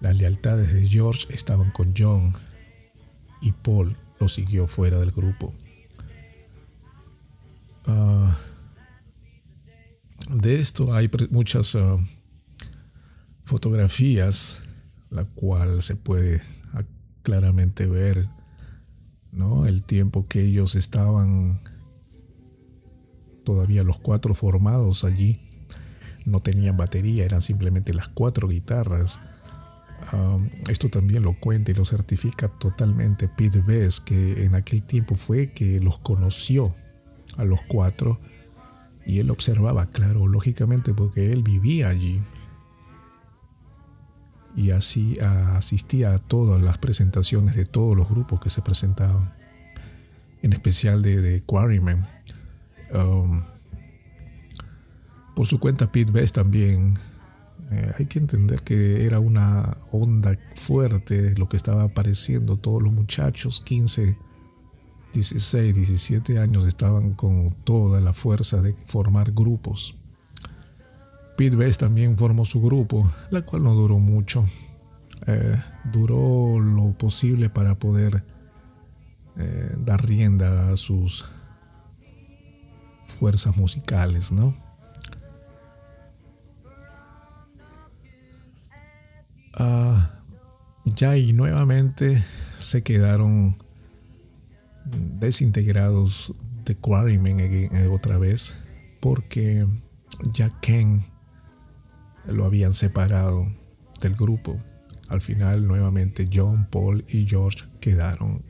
[0.00, 2.32] las lealtades de George estaban con John
[3.40, 5.54] y Paul lo siguió fuera del grupo.
[7.86, 8.36] Ah,
[10.30, 11.98] de esto hay muchas ah,
[13.44, 14.62] fotografías,
[15.10, 16.42] la cual se puede
[17.26, 18.28] claramente ver
[19.32, 19.66] ¿no?
[19.66, 21.60] el tiempo que ellos estaban
[23.44, 25.40] todavía los cuatro formados allí.
[26.24, 29.20] No tenían batería, eran simplemente las cuatro guitarras.
[30.68, 35.52] Esto también lo cuenta y lo certifica totalmente Pete Best, que en aquel tiempo fue
[35.52, 36.74] que los conoció
[37.36, 38.20] a los cuatro
[39.04, 42.22] y él observaba, claro, lógicamente porque él vivía allí
[44.56, 49.34] y así asistía a todas las presentaciones de todos los grupos que se presentaban,
[50.40, 52.06] en especial de, de Quarrymen.
[52.92, 53.42] Um,
[55.34, 56.94] por su cuenta, Pete Best también.
[57.70, 62.56] Eh, hay que entender que era una onda fuerte lo que estaba apareciendo.
[62.56, 64.16] Todos los muchachos, 15,
[65.12, 69.96] 16, 17 años, estaban con toda la fuerza de formar grupos.
[71.36, 74.44] Pete Best también formó su grupo, la cual no duró mucho.
[75.26, 75.60] Eh,
[75.92, 78.24] duró lo posible para poder
[79.36, 81.26] eh, dar rienda a sus
[83.02, 84.54] fuerzas musicales, ¿no?
[89.56, 90.20] Ah,
[90.84, 92.22] ya y nuevamente
[92.58, 93.56] se quedaron
[94.84, 98.54] desintegrados de Quarrymen eh, otra vez
[99.00, 99.66] porque
[100.32, 101.00] ya Ken
[102.26, 103.46] lo habían separado
[104.00, 104.60] del grupo.
[105.08, 108.44] Al final nuevamente John, Paul y George quedaron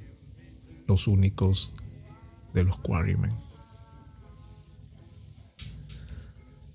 [0.89, 1.73] los únicos
[2.53, 3.33] de los Quarrymen.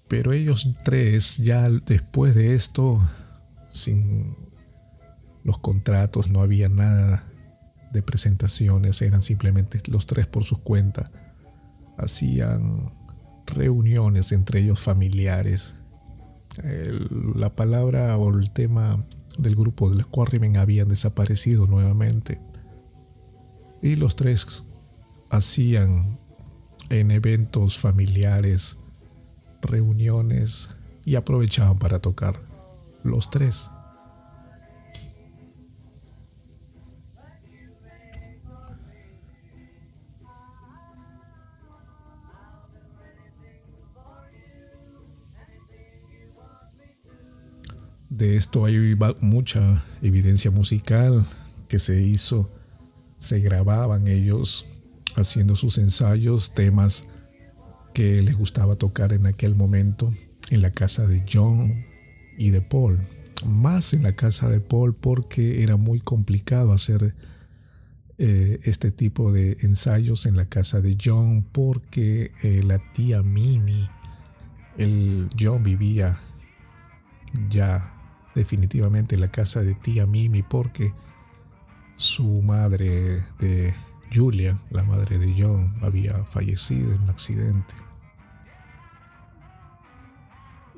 [0.08, 3.02] Pero ellos tres ya después de esto,
[3.72, 4.36] sin
[5.44, 7.24] los contratos, no había nada
[7.92, 11.12] de presentaciones, eran simplemente los tres por sus cuentas.
[11.98, 12.92] Hacían
[13.48, 15.76] reuniones entre ellos familiares
[17.36, 19.06] la palabra o el tema
[19.38, 22.42] del grupo de los Quarrymen habían desaparecido nuevamente.
[23.82, 24.66] Y los tres
[25.30, 26.20] hacían
[26.90, 28.78] en eventos familiares,
[29.62, 32.40] reuniones y aprovechaban para tocar
[33.04, 33.70] los tres.
[48.10, 51.26] De esto hay mucha evidencia musical
[51.68, 52.52] que se hizo.
[53.18, 54.66] Se grababan ellos
[55.16, 57.08] haciendo sus ensayos, temas
[57.94, 60.14] que les gustaba tocar en aquel momento
[60.50, 61.91] en la casa de John
[62.42, 63.00] y de Paul.
[63.46, 67.16] Más en la casa de Paul porque era muy complicado hacer
[68.18, 73.88] eh, este tipo de ensayos en la casa de John porque eh, la tía Mimi,
[74.78, 76.18] el John vivía
[77.48, 77.94] ya
[78.34, 80.94] definitivamente en la casa de tía Mimi porque
[81.98, 83.72] su madre de
[84.12, 87.76] Julia, la madre de John, había fallecido en un accidente.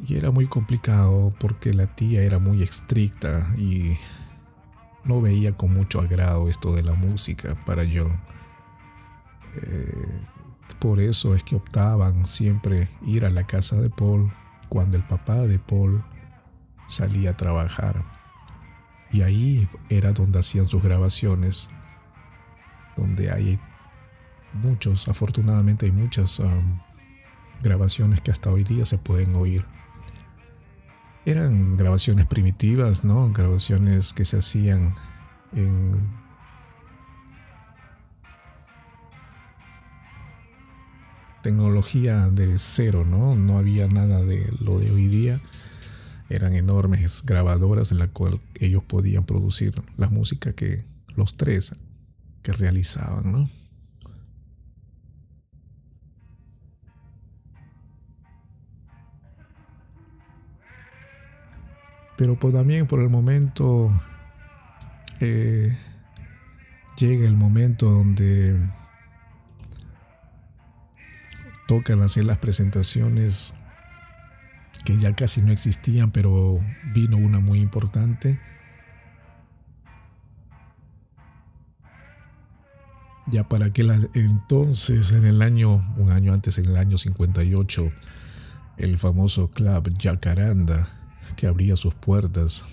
[0.05, 3.97] Y era muy complicado porque la tía era muy estricta y
[5.05, 8.19] no veía con mucho agrado esto de la música para John.
[9.55, 10.21] Eh,
[10.79, 14.31] por eso es que optaban siempre ir a la casa de Paul
[14.67, 16.03] cuando el papá de Paul
[16.85, 18.03] salía a trabajar.
[19.11, 21.69] Y ahí era donde hacían sus grabaciones,
[22.97, 23.59] donde hay
[24.53, 26.79] muchos, afortunadamente hay muchas um,
[27.61, 29.65] grabaciones que hasta hoy día se pueden oír.
[31.25, 33.31] Eran grabaciones primitivas, ¿no?
[33.31, 34.93] Grabaciones que se hacían
[35.53, 35.91] en
[41.41, 43.35] tecnología de cero, ¿no?
[43.35, 45.39] No había nada de lo de hoy día
[46.29, 51.75] eran enormes grabadoras en la cual ellos podían producir la música que los tres
[52.41, 53.49] que realizaban, ¿no?
[62.17, 63.91] Pero pues también por el momento
[65.19, 65.75] eh,
[66.97, 68.59] llega el momento donde
[71.67, 73.53] tocan hacer las presentaciones
[74.85, 76.59] que ya casi no existían, pero
[76.93, 78.39] vino una muy importante.
[83.27, 87.91] Ya para aquel entonces, en el año, un año antes, en el año 58,
[88.77, 91.02] el famoso club Jacaranda,
[91.33, 92.65] que abría sus puertas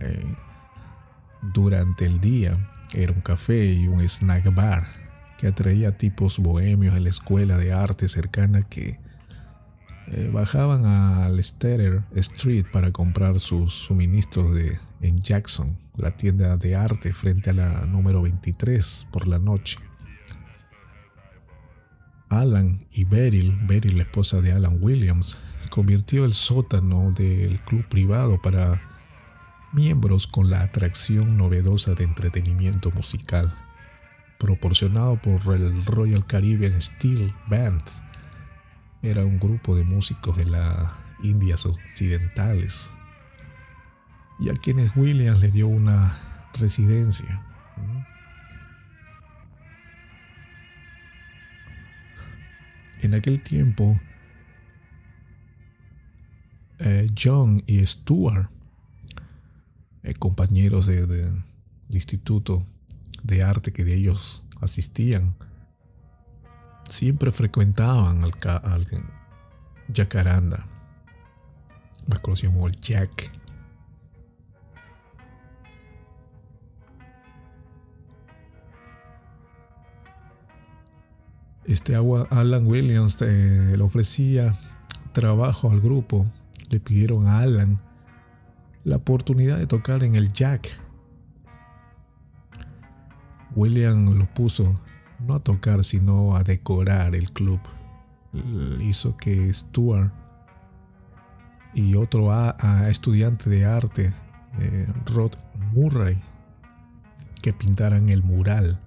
[0.00, 0.34] eh,
[1.54, 4.86] durante el día, era un café y un snack bar
[5.38, 8.98] que atraía tipos bohemios a la escuela de arte cercana que
[10.08, 16.74] eh, bajaban al Lester Street para comprar sus suministros de, en Jackson, la tienda de
[16.74, 19.78] arte frente a la número 23 por la noche.
[22.30, 25.38] Alan y Beryl, Beryl la esposa de Alan Williams,
[25.68, 28.82] convirtió el sótano del club privado para
[29.72, 33.54] miembros con la atracción novedosa de entretenimiento musical,
[34.38, 37.82] proporcionado por el Royal Caribbean Steel Band
[39.02, 40.92] era un grupo de músicos de las
[41.22, 42.90] Indias Occidentales
[44.40, 46.16] y a quienes Williams le dio una
[46.58, 47.42] residencia.
[53.00, 54.00] En aquel tiempo,
[56.78, 58.50] eh, John y Stuart,
[60.02, 61.42] eh, compañeros del
[61.88, 62.64] instituto
[63.22, 65.36] de arte que de ellos asistían,
[66.88, 68.86] siempre frecuentaban al, al
[69.92, 70.66] Jacaranda,
[72.06, 73.30] más conocido como el Jack.
[81.64, 84.56] Este agua, Alan Williams eh, le ofrecía
[85.12, 86.26] trabajo al grupo.
[86.70, 87.78] Le pidieron a Alan
[88.84, 90.68] la oportunidad de tocar en el Jack.
[93.54, 94.80] William lo puso
[95.26, 97.60] no a tocar, sino a decorar el club.
[98.80, 100.12] Hizo que Stuart
[101.74, 102.30] y otro
[102.88, 104.12] estudiante de arte,
[104.58, 105.32] eh, Rod
[105.72, 106.20] Murray,
[107.42, 108.80] que pintaran el mural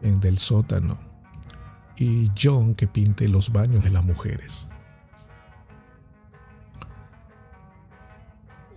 [0.00, 0.98] en del sótano
[1.96, 4.68] y John que pinte los baños de las mujeres.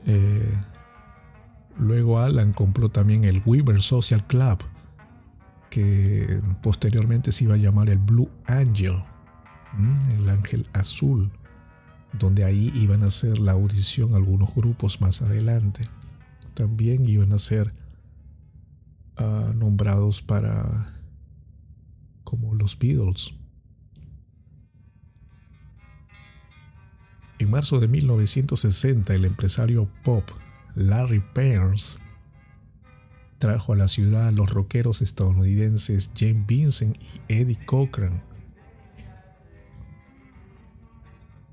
[0.05, 0.61] Eh,
[1.77, 4.59] luego Alan compró también el Weaver Social Club
[5.75, 8.95] que posteriormente se iba a llamar el Blue Angel,
[10.13, 11.33] el ángel azul,
[12.17, 15.89] donde ahí iban a hacer la audición algunos grupos más adelante.
[16.53, 17.73] También iban a ser
[19.17, 20.93] ah, nombrados para
[22.23, 23.33] como los Beatles.
[27.37, 30.23] En marzo de 1960, el empresario pop
[30.75, 31.99] Larry Pearce
[33.39, 38.23] trajo a la ciudad a los rockeros estadounidenses James Vincent y Eddie Cochran,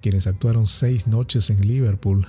[0.00, 2.26] quienes actuaron seis noches en Liverpool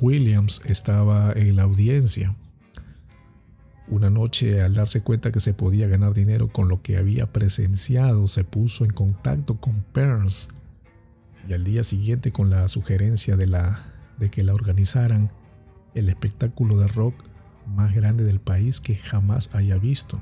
[0.00, 2.34] Williams estaba en la audiencia.
[3.88, 8.26] Una noche, al darse cuenta que se podía ganar dinero con lo que había presenciado,
[8.26, 10.48] se puso en contacto con Pearls
[11.48, 13.80] y al día siguiente con la sugerencia de, la,
[14.18, 15.30] de que la organizaran
[15.94, 17.14] el espectáculo de rock
[17.66, 20.20] más grande del país que jamás haya visto.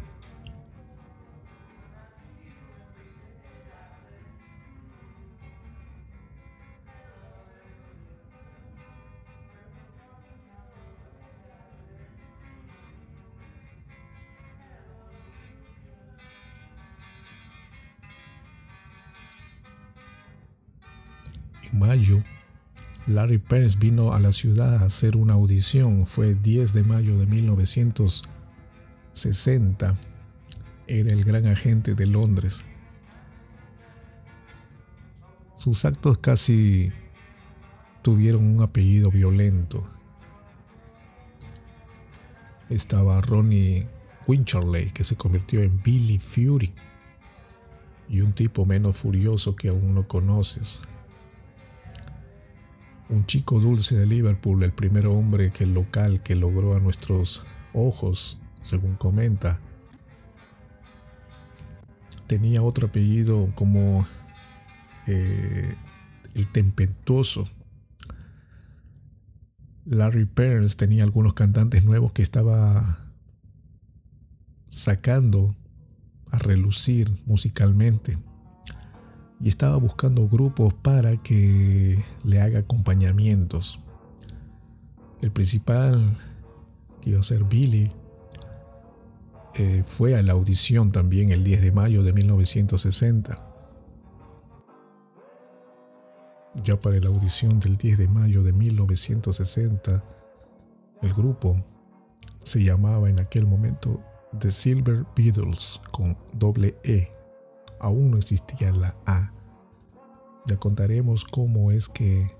[21.72, 22.22] Mayo,
[23.06, 26.06] Larry Pérez vino a la ciudad a hacer una audición.
[26.06, 29.98] Fue 10 de mayo de 1960.
[30.86, 32.64] Era el gran agente de Londres.
[35.56, 36.92] Sus actos casi
[38.02, 39.84] tuvieron un apellido violento.
[42.68, 43.88] Estaba Ronnie
[44.26, 46.72] Wincherley, que se convirtió en Billy Fury,
[48.08, 50.82] y un tipo menos furioso que aún no conoces,
[53.12, 57.44] un chico dulce de Liverpool, el primer hombre que el local que logró a nuestros
[57.74, 59.60] ojos, según comenta.
[62.26, 64.06] Tenía otro apellido como
[65.06, 65.74] eh,
[66.34, 67.48] el tempestuoso.
[69.84, 73.12] Larry Pearls tenía algunos cantantes nuevos que estaba
[74.70, 75.54] sacando
[76.30, 78.16] a relucir musicalmente
[79.42, 83.80] y estaba buscando grupos para que le haga acompañamientos.
[85.20, 86.16] El principal,
[87.00, 87.90] que iba a ser Billy,
[89.54, 93.48] eh, fue a la audición también el 10 de mayo de 1960.
[96.62, 100.04] Ya para la audición del 10 de mayo de 1960,
[101.02, 101.60] el grupo
[102.44, 104.00] se llamaba en aquel momento
[104.38, 107.11] The Silver Beatles con doble E
[107.82, 109.32] aún no existía la A.
[110.46, 112.30] Ya contaremos cómo es que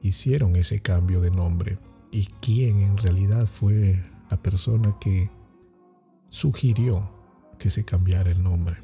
[0.00, 1.78] hicieron ese cambio de nombre
[2.12, 5.30] y quién en realidad fue la persona que
[6.28, 7.10] sugirió
[7.58, 8.76] que se cambiara el nombre.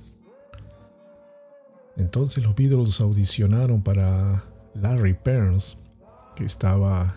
[1.97, 5.79] Entonces los Beatles audicionaron para Larry Perns,
[6.35, 7.17] que estaba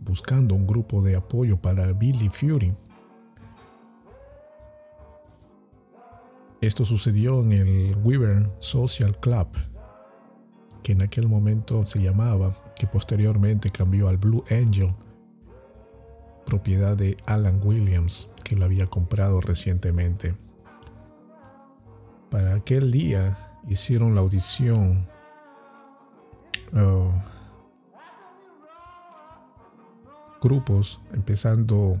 [0.00, 2.74] buscando un grupo de apoyo para Billy Fury.
[6.60, 9.48] Esto sucedió en el Weaver Social Club,
[10.82, 14.94] que en aquel momento se llamaba, que posteriormente cambió al Blue Angel,
[16.46, 20.34] propiedad de Alan Williams, que lo había comprado recientemente.
[22.30, 23.36] Para aquel día
[23.68, 25.06] hicieron la audición
[26.72, 27.10] uh,
[30.40, 32.00] grupos, empezando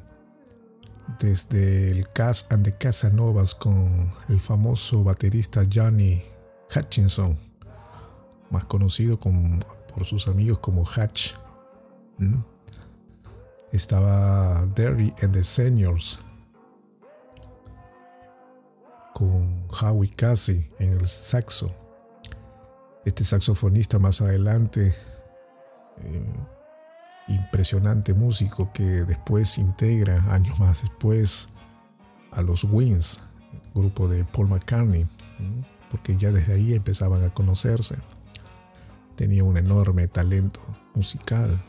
[1.18, 6.22] desde el Cast and the Casanovas con el famoso baterista Johnny
[6.74, 7.38] Hutchinson,
[8.50, 11.34] más conocido por sus amigos como Hatch.
[13.72, 16.20] Estaba Derry and the Seniors
[19.14, 21.74] con Howie Casey en el saxo.
[23.04, 24.94] Este saxofonista más adelante
[25.98, 26.55] eh,
[27.28, 31.50] impresionante músico que después integra años más después
[32.30, 33.20] a los Wings,
[33.74, 35.06] grupo de Paul McCartney,
[35.90, 37.98] porque ya desde ahí empezaban a conocerse.
[39.16, 40.60] Tenía un enorme talento
[40.94, 41.62] musical.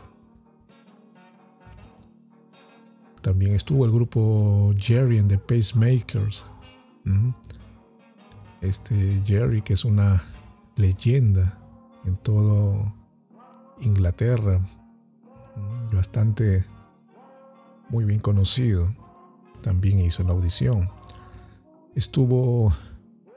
[3.22, 6.46] También estuvo el grupo Jerry and the Pacemakers.
[8.62, 10.24] Este Jerry que es una
[10.76, 11.58] leyenda
[12.06, 12.94] en todo
[13.80, 14.60] Inglaterra,
[15.96, 16.66] bastante
[17.90, 18.94] muy bien conocido,
[19.62, 20.90] también hizo la audición.
[21.96, 22.74] Estuvo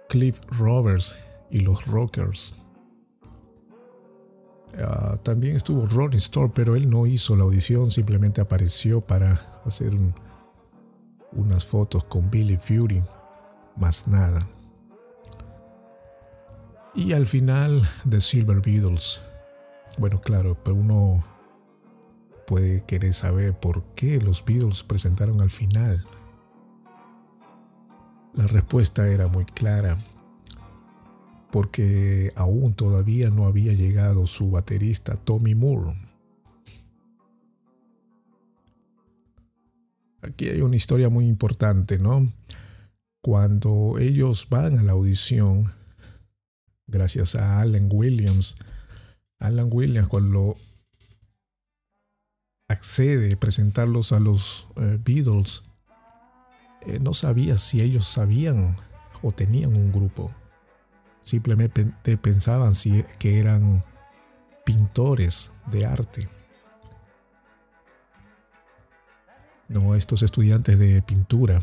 [0.09, 1.17] Cliff Roberts
[1.51, 2.55] y los Rockers.
[4.79, 9.97] Ah, también estuvo Ronnie Store, pero él no hizo la audición, simplemente apareció para hacer
[11.33, 13.03] unas fotos con Billy Fury,
[13.77, 14.41] más nada.
[16.95, 19.21] Y al final, The Silver Beatles.
[19.99, 21.25] Bueno, claro, pero uno
[22.51, 26.05] puede querer saber por qué los Beatles presentaron al final.
[28.35, 29.97] La respuesta era muy clara,
[31.53, 35.97] porque aún todavía no había llegado su baterista Tommy Moore.
[40.21, 42.27] Aquí hay una historia muy importante, ¿no?
[43.21, 45.73] Cuando ellos van a la audición,
[46.89, 48.57] gracias a Alan Williams,
[49.39, 50.57] Alan Williams cuando
[52.71, 55.65] accede a presentarlos a los eh, Beatles,
[56.83, 58.77] eh, no sabía si ellos sabían
[59.23, 60.33] o tenían un grupo.
[61.23, 61.85] Simplemente
[62.23, 63.85] pensaban si, que eran
[64.65, 66.29] pintores de arte.
[69.69, 71.61] No, estos estudiantes de pintura.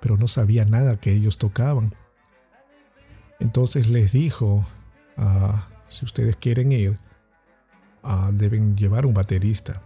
[0.00, 1.94] Pero no sabía nada que ellos tocaban.
[3.40, 4.66] Entonces les dijo,
[5.16, 6.98] ah, si ustedes quieren ir,
[8.06, 9.82] ah, deben llevar un baterista.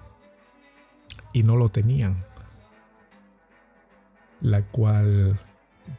[1.33, 2.25] Y no lo tenían.
[4.41, 5.41] La cual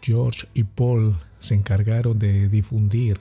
[0.01, 3.19] George y Paul se encargaron de difundir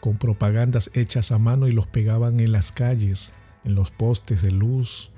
[0.00, 3.32] con propagandas hechas a mano y los pegaban en las calles,
[3.64, 5.12] en los postes de luz.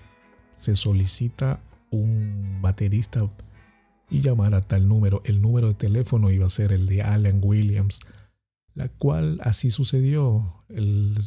[0.54, 3.28] Se solicita un baterista
[4.08, 5.22] y llamar a tal número.
[5.24, 8.00] El número de teléfono iba a ser el de Alan Williams,
[8.76, 10.62] la cual así sucedió.
[10.68, 11.18] El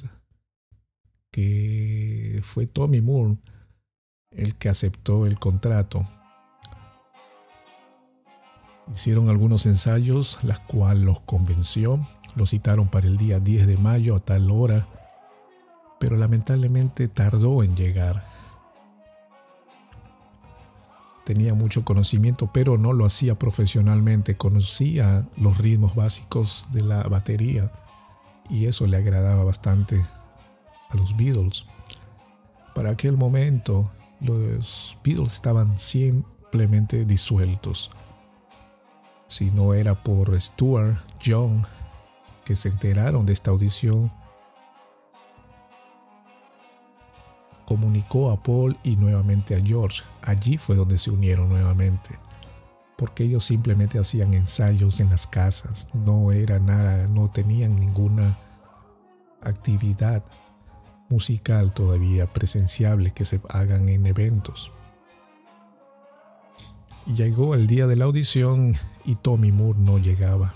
[1.31, 3.39] que fue Tommy Moore
[4.31, 6.07] el que aceptó el contrato.
[8.93, 12.05] Hicieron algunos ensayos, las cuales los convenció.
[12.35, 14.87] Lo citaron para el día 10 de mayo a tal hora,
[15.99, 18.28] pero lamentablemente tardó en llegar.
[21.29, 24.35] Tenía mucho conocimiento, pero no lo hacía profesionalmente.
[24.35, 27.71] Conocía los ritmos básicos de la batería
[28.49, 30.03] y eso le agradaba bastante
[30.89, 31.67] a los Beatles.
[32.73, 37.91] Para aquel momento, los Beatles estaban simplemente disueltos.
[39.27, 41.63] Si no era por Stuart Young,
[42.43, 44.11] que se enteraron de esta audición,
[47.69, 50.01] comunicó a Paul y nuevamente a George.
[50.23, 52.17] Allí fue donde se unieron nuevamente,
[52.97, 58.39] porque ellos simplemente hacían ensayos en las casas, no era nada, no tenían ninguna
[59.39, 60.23] actividad
[61.09, 64.71] musical todavía presenciable que se hagan en eventos.
[67.05, 70.53] Llegó el día de la audición y Tommy Moore no llegaba.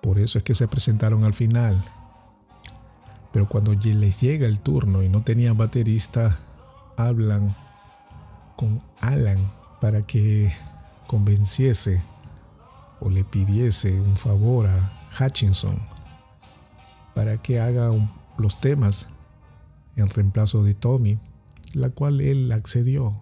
[0.00, 1.84] Por eso es que se presentaron al final.
[3.36, 6.38] Pero cuando les llega el turno y no tenían baterista,
[6.96, 7.54] hablan
[8.56, 10.50] con Alan para que
[11.06, 12.02] convenciese
[12.98, 15.78] o le pidiese un favor a Hutchinson
[17.14, 17.90] para que haga
[18.38, 19.10] los temas
[19.96, 21.18] en reemplazo de Tommy,
[21.74, 23.20] la cual él accedió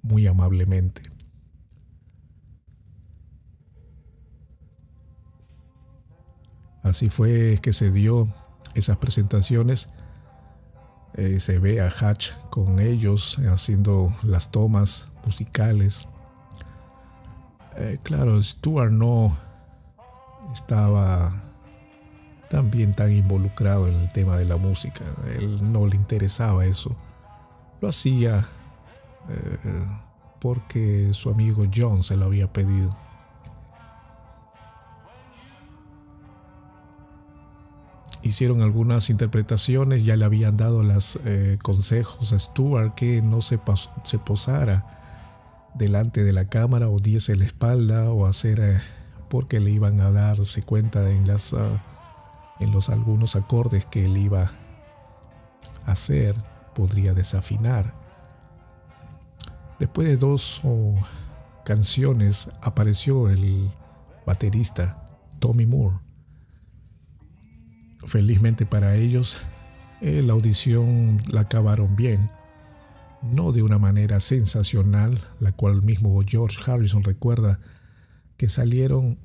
[0.00, 1.02] muy amablemente.
[6.82, 8.32] Así fue que se dio
[8.74, 9.88] esas presentaciones.
[11.14, 16.08] Eh, se ve a Hatch con ellos haciendo las tomas musicales.
[17.76, 19.36] Eh, claro, Stuart no
[20.52, 21.42] estaba
[22.50, 25.04] también tan involucrado en el tema de la música.
[25.36, 26.96] Él no le interesaba eso.
[27.80, 28.46] Lo hacía
[29.28, 29.86] eh,
[30.40, 32.90] porque su amigo John se lo había pedido.
[38.24, 43.58] Hicieron algunas interpretaciones, ya le habían dado los eh, consejos a Stuart que no se,
[43.58, 48.80] posara delante de la cámara o diese la espalda o hacer eh,
[49.28, 51.82] porque le iban a darse cuenta en las ah,
[52.60, 54.52] en los algunos acordes que él iba
[55.84, 56.34] a hacer
[56.74, 58.04] podría desafinar
[59.78, 60.62] Después de dos
[61.64, 63.72] canciones apareció el
[64.24, 66.03] baterista Tommy Moore.
[68.06, 69.38] Felizmente para ellos,
[70.00, 72.30] eh, la audición la acabaron bien,
[73.22, 77.58] no de una manera sensacional, la cual mismo George Harrison recuerda
[78.36, 79.18] que salieron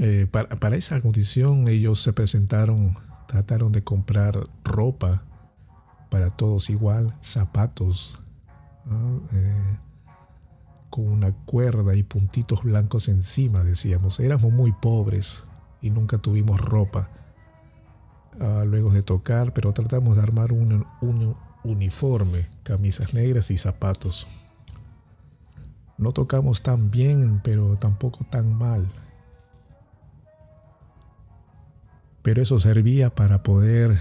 [0.00, 2.96] eh, para, para, esa audición ellos se presentaron,
[3.26, 5.24] trataron de comprar ropa
[6.10, 8.20] para todos igual, zapatos,
[9.32, 9.78] eh,
[10.88, 14.20] con una cuerda y puntitos blancos encima, decíamos.
[14.20, 15.44] Éramos muy pobres
[15.82, 17.10] y nunca tuvimos ropa
[18.40, 24.26] ah, luego de tocar, pero tratamos de armar un, un uniforme, camisas negras y zapatos.
[25.96, 28.88] No tocamos tan bien, pero tampoco tan mal.
[32.22, 34.00] Pero eso servía para poder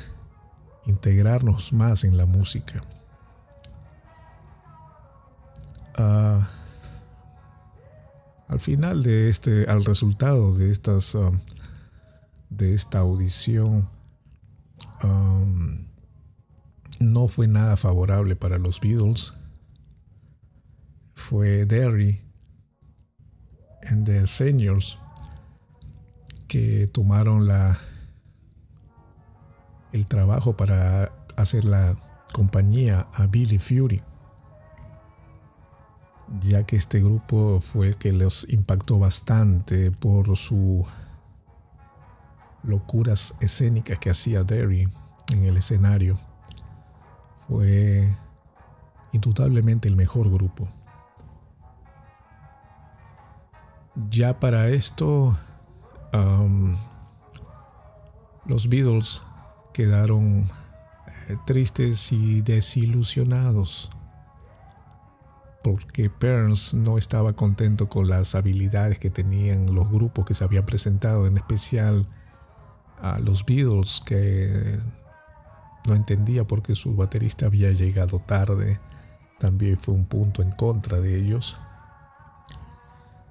[0.86, 2.84] integrarnos más en la música.
[5.96, 6.50] Ah,
[8.48, 11.40] al final de este, al resultado de estas, um,
[12.50, 13.90] de esta audición,
[15.04, 15.88] um,
[17.00, 19.34] no fue nada favorable para los Beatles.
[21.14, 22.22] Fue Derry
[23.84, 24.98] and the Seniors
[26.48, 27.78] que tomaron la
[29.92, 31.96] el trabajo para hacer la
[32.34, 34.04] compañía a Billy Fury,
[36.42, 40.86] ya que este grupo fue el que los impactó bastante por su
[42.68, 44.88] locuras escénicas que hacía Derry
[45.32, 46.20] en el escenario.
[47.48, 48.16] Fue
[49.14, 50.68] indudablemente el mejor grupo.
[54.10, 55.38] Ya para esto,
[58.46, 59.22] los Beatles
[59.74, 60.48] quedaron
[61.30, 63.90] eh, tristes y desilusionados
[65.64, 70.66] porque Burns no estaba contento con las habilidades que tenían los grupos que se habían
[70.66, 72.08] presentado, en especial
[73.02, 74.80] a los Beatles, que
[75.86, 78.80] no entendía por qué su baterista había llegado tarde.
[79.40, 81.58] También fue un punto en contra de ellos.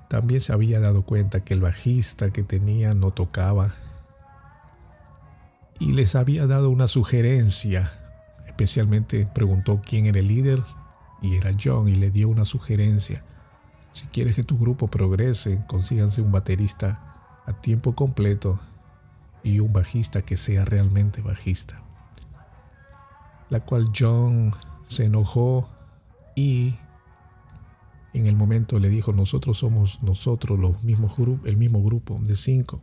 [0.08, 3.74] También se había dado cuenta que el bajista que tenía no tocaba.
[5.78, 7.92] Y les había dado una sugerencia.
[8.46, 10.62] Especialmente preguntó quién era el líder
[11.20, 13.22] y era John y le dio una sugerencia.
[13.92, 18.60] Si quieres que tu grupo progrese, consíganse un baterista a tiempo completo
[19.46, 21.80] y un bajista que sea realmente bajista.
[23.48, 24.52] La cual John
[24.88, 25.70] se enojó
[26.34, 26.74] y
[28.12, 32.82] en el momento le dijo, nosotros somos nosotros los mismos el mismo grupo de cinco.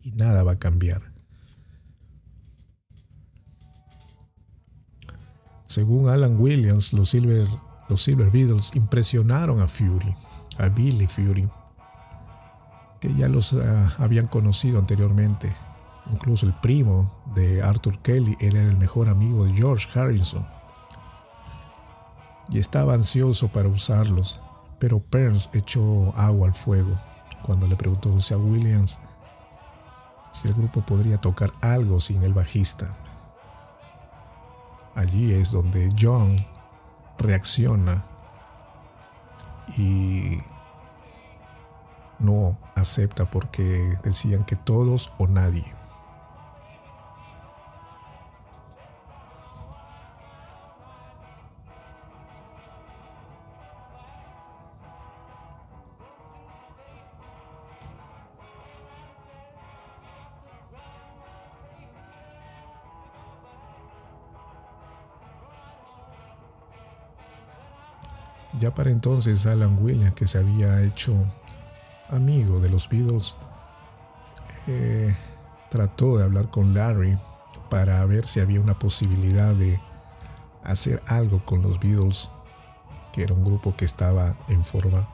[0.00, 1.12] Y nada va a cambiar.
[5.66, 7.46] Según Alan Williams, los Silver,
[7.90, 10.16] los Silver Beatles impresionaron a Fury,
[10.56, 11.50] a Billy Fury,
[13.00, 15.54] que ya los ah, habían conocido anteriormente.
[16.12, 20.46] Incluso el primo de Arthur Kelly era el mejor amigo de George Harrison
[22.50, 24.40] y estaba ansioso para usarlos,
[24.78, 26.96] pero Burns echó agua al fuego
[27.42, 28.98] cuando le preguntó a Williams
[30.32, 32.96] si el grupo podría tocar algo sin el bajista.
[34.94, 36.44] Allí es donde John
[37.18, 38.04] reacciona
[39.76, 40.38] y
[42.18, 45.74] no acepta porque decían que todos o nadie.
[68.60, 71.14] Ya para entonces Alan Williams, que se había hecho
[72.10, 73.36] amigo de los Beatles,
[74.66, 75.14] eh,
[75.70, 77.16] trató de hablar con Larry
[77.68, 79.80] para ver si había una posibilidad de
[80.64, 82.30] hacer algo con los Beatles,
[83.12, 85.08] que era un grupo que estaba en forma,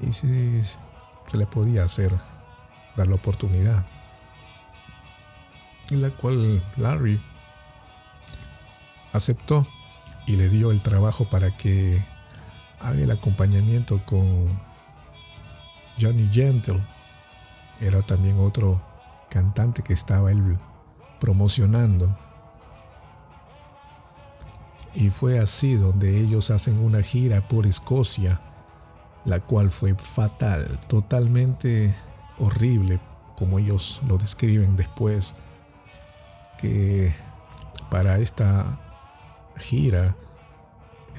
[0.00, 2.18] y si se le podía hacer,
[2.96, 3.86] dar la oportunidad.
[5.90, 7.20] En la cual Larry
[9.12, 9.66] aceptó
[10.26, 12.04] y le dio el trabajo para que
[12.80, 14.58] haga el acompañamiento con
[15.98, 16.86] Johnny Gentle.
[17.80, 18.82] Era también otro
[19.28, 20.58] cantante que estaba él
[21.20, 22.16] promocionando.
[24.94, 28.40] Y fue así donde ellos hacen una gira por Escocia,
[29.24, 31.94] la cual fue fatal, totalmente
[32.38, 32.98] horrible,
[33.36, 35.36] como ellos lo describen después,
[36.58, 37.14] que
[37.90, 38.80] para esta
[39.56, 40.16] gira,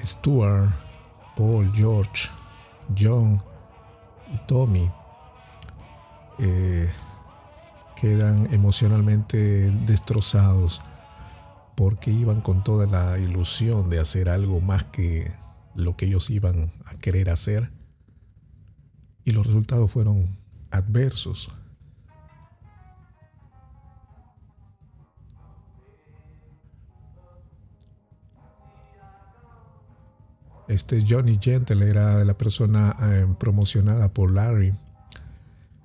[0.04, 0.70] Stuart,
[1.36, 2.30] Paul, George,
[2.98, 3.40] John
[4.30, 4.90] y Tommy
[6.38, 6.90] eh,
[8.00, 10.82] quedan emocionalmente destrozados
[11.76, 15.32] porque iban con toda la ilusión de hacer algo más que
[15.74, 17.70] lo que ellos iban a querer hacer
[19.24, 20.38] y los resultados fueron
[20.70, 21.50] adversos.
[30.68, 34.74] Este Johnny Gentle era la persona eh, promocionada por Larry,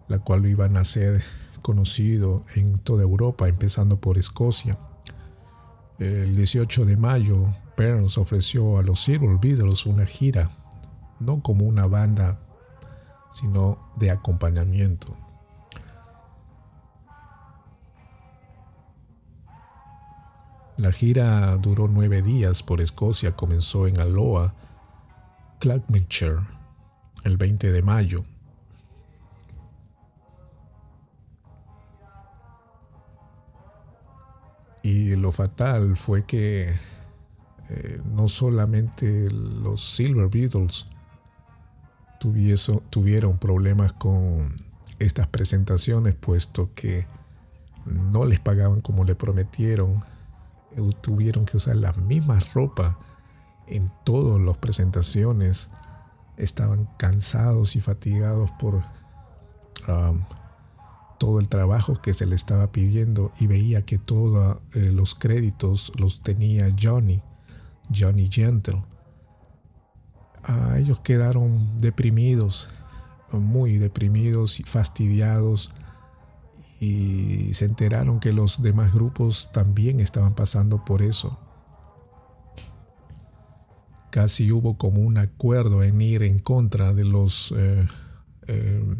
[0.10, 1.24] la cual lo iban a ser
[1.62, 4.78] conocido en toda Europa, empezando por Escocia.
[6.00, 10.50] El 18 de mayo, Burns ofreció a los Silver Beatles una gira,
[11.22, 12.40] no como una banda,
[13.32, 15.16] sino de acompañamiento.
[20.76, 24.54] La gira duró nueve días por Escocia, comenzó en Aloha
[27.24, 28.26] El 20 de mayo.
[34.82, 36.70] Y lo fatal fue que
[37.70, 40.88] eh, no solamente los Silver Beatles
[42.90, 44.54] tuvieron problemas con
[45.00, 47.08] estas presentaciones, puesto que
[47.86, 50.04] no les pagaban como le prometieron,
[51.02, 52.98] tuvieron que usar la misma ropa
[53.68, 55.70] en todas las presentaciones,
[56.38, 58.84] estaban cansados y fatigados por
[59.88, 60.24] um,
[61.18, 65.94] todo el trabajo que se le estaba pidiendo y veía que todos eh, los créditos
[65.98, 67.22] los tenía Johnny,
[67.94, 68.84] Johnny Gentle.
[70.44, 72.70] Ah, ellos quedaron deprimidos,
[73.32, 75.72] muy deprimidos y fastidiados
[76.82, 81.40] y se enteraron que los demás grupos también estaban pasando por eso.
[84.14, 87.88] Casi hubo como un acuerdo en ir en contra de los eh,
[88.46, 88.96] eh,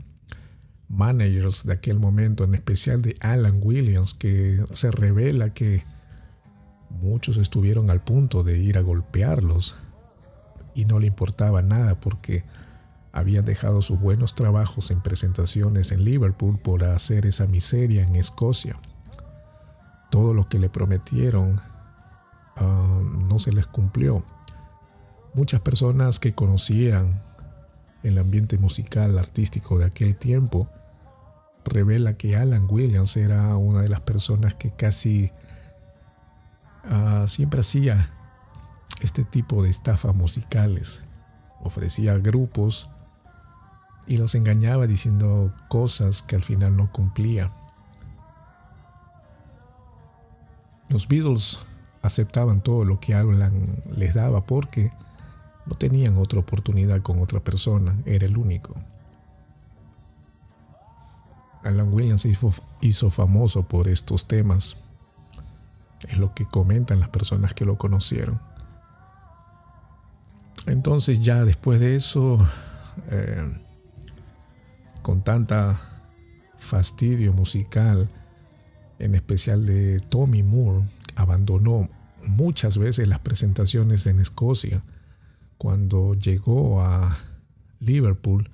[0.88, 5.84] managers de aquel momento, en especial de Alan Williams, que se revela que
[6.90, 9.76] muchos estuvieron al punto de ir a golpearlos
[10.74, 12.44] y no le importaba nada porque
[13.12, 18.80] habían dejado sus buenos trabajos en presentaciones en Liverpool por hacer esa miseria en Escocia.
[20.10, 21.62] Todo lo que le prometieron
[22.56, 23.00] ah,
[23.30, 24.26] no se les cumplió.
[25.34, 27.22] Muchas personas que conocían
[28.04, 30.70] el ambiente musical artístico de aquel tiempo
[31.66, 35.32] revela que Alan Williams era una de las personas que casi
[36.84, 38.14] ah, siempre hacía
[39.02, 41.02] este tipo de estafas musicales.
[41.62, 42.92] Ofrecía grupos
[44.06, 47.52] y los engañaba diciendo cosas que al final no cumplía.
[50.90, 51.60] Los Beatles
[52.04, 54.92] aceptaban todo lo que Alan les daba porque
[55.66, 58.76] no tenían otra oportunidad con otra persona, era el único.
[61.64, 62.52] Alan Williams hizo,
[62.82, 64.78] hizo famoso por estos temas,
[66.10, 68.42] es lo que comentan las personas que lo conocieron.
[70.66, 72.46] Entonces ya después de eso,
[73.10, 73.62] eh,
[75.02, 75.80] con tanta
[76.58, 78.10] fastidio musical,
[79.00, 80.86] en especial de Tommy Moore,
[81.16, 81.90] abandonó
[82.26, 84.82] muchas veces las presentaciones en Escocia.
[85.64, 87.18] Cuando llegó a
[87.80, 88.50] Liverpool,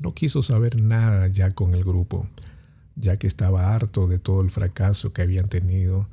[0.00, 2.26] no quiso saber nada ya con el grupo,
[2.96, 6.08] ya que estaba harto de todo el fracaso que habían tenido.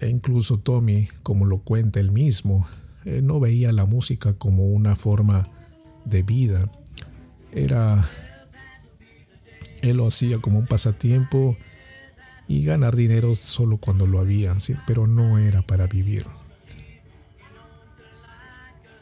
[0.00, 2.66] E incluso Tommy, como lo cuenta él mismo,
[3.04, 5.42] eh, no veía la música como una forma
[6.06, 6.70] de vida.
[7.52, 8.08] Era
[9.82, 11.58] él lo hacía como un pasatiempo
[12.48, 16.24] y ganar dinero solo cuando lo había, pero no era para vivir.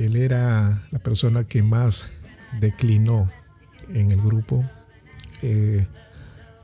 [0.01, 2.09] Él era la persona que más
[2.61, 3.31] declinó
[3.89, 4.69] en el grupo.
[5.43, 5.87] Eh,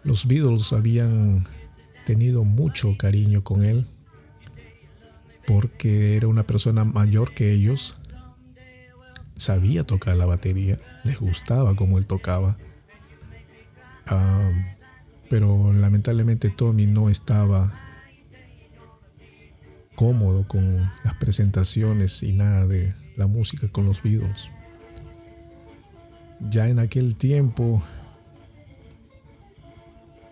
[0.02, 1.44] los Beatles habían
[2.04, 3.86] tenido mucho cariño con él
[5.46, 7.96] porque era una persona mayor que ellos,
[9.36, 12.56] sabía tocar la batería, les gustaba cómo él tocaba
[14.06, 14.52] Ah,
[15.28, 17.72] pero lamentablemente Tommy no estaba
[19.96, 24.50] cómodo con las presentaciones y nada de la música con los Beatles.
[26.50, 27.82] Ya en aquel tiempo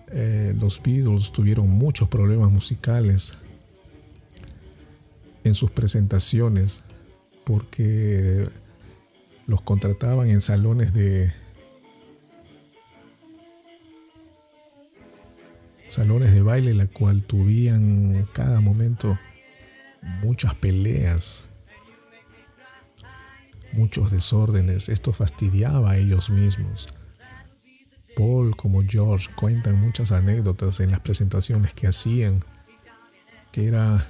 [0.09, 3.37] eh, los Beatles tuvieron muchos problemas musicales
[5.45, 6.85] en sus presentaciones
[7.45, 8.49] porque
[9.47, 11.33] los contrataban en salones de
[15.89, 19.19] salones de baile, la cual tuvieron cada momento
[20.23, 21.49] muchas peleas,
[23.75, 24.89] muchos desórdenes.
[24.89, 26.89] Esto fastidiaba a ellos mismos.
[28.17, 32.41] Paul como George cuentan muchas anécdotas en las presentaciones que hacían,
[33.51, 34.07] que era,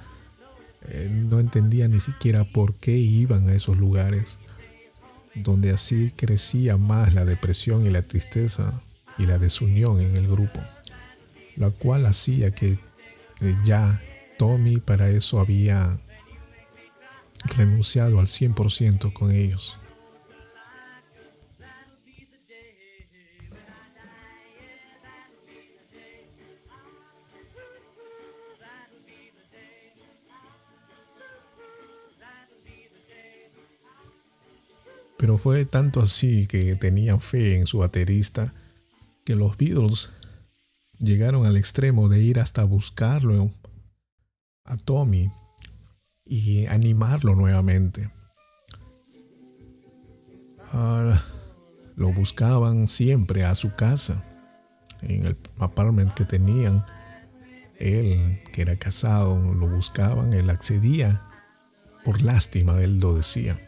[0.83, 4.37] eh, no entendía ni siquiera por qué iban a esos lugares,
[5.33, 8.81] donde así crecía más la depresión y la tristeza
[9.17, 10.61] y la desunión en el grupo
[11.55, 12.79] la cual hacía que
[13.41, 14.01] eh, ya
[14.37, 15.97] Tommy para eso había
[17.43, 19.77] renunciado al 100% con ellos.
[35.17, 38.53] Pero fue tanto así que tenían fe en su baterista
[39.23, 40.11] que los Beatles
[40.99, 43.51] llegaron al extremo de ir hasta buscarlo
[44.65, 45.31] a Tommy
[46.25, 48.11] y animarlo nuevamente.
[50.71, 51.21] Ah,
[51.95, 54.23] lo buscaban siempre a su casa,
[55.01, 56.85] en el apartment que tenían.
[57.77, 61.27] Él, que era casado, lo buscaban, él accedía.
[62.03, 63.59] Por lástima, él lo decía.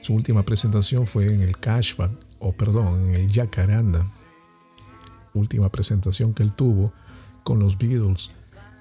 [0.00, 4.06] Su última presentación fue en el Cashback, o perdón, en el Jacaranda,
[5.32, 6.92] última presentación que él tuvo,
[7.42, 8.30] con los Beatles.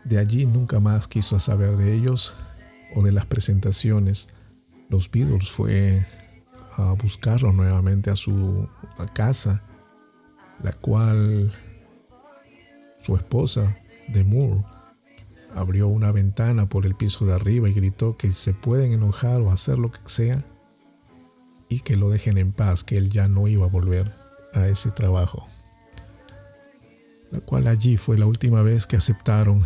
[0.04, 2.34] De allí nunca más quiso saber de ellos
[2.96, 4.30] o de las presentaciones.
[4.90, 6.06] Los Beatles fue
[6.76, 8.68] a buscarlo nuevamente a su
[9.14, 9.64] casa,
[10.62, 11.52] la cual
[13.00, 13.78] su esposa,
[14.08, 14.66] de Moore,
[15.56, 19.52] abrió una ventana por el piso de arriba y gritó que se pueden enojar o
[19.52, 20.44] hacer lo que sea
[21.70, 24.14] y que lo dejen en paz, que él ya no iba a volver
[24.54, 25.48] a ese trabajo.
[27.32, 29.64] La cual allí fue la última vez que aceptaron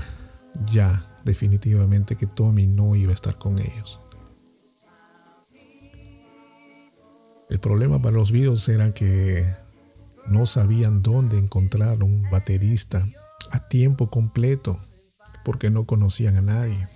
[0.65, 3.99] ya definitivamente que Tommy no iba a estar con ellos.
[7.49, 9.47] El problema para los Beatles era que
[10.27, 13.07] no sabían dónde encontrar un baterista
[13.51, 14.79] a tiempo completo
[15.45, 16.87] porque no conocían a nadie.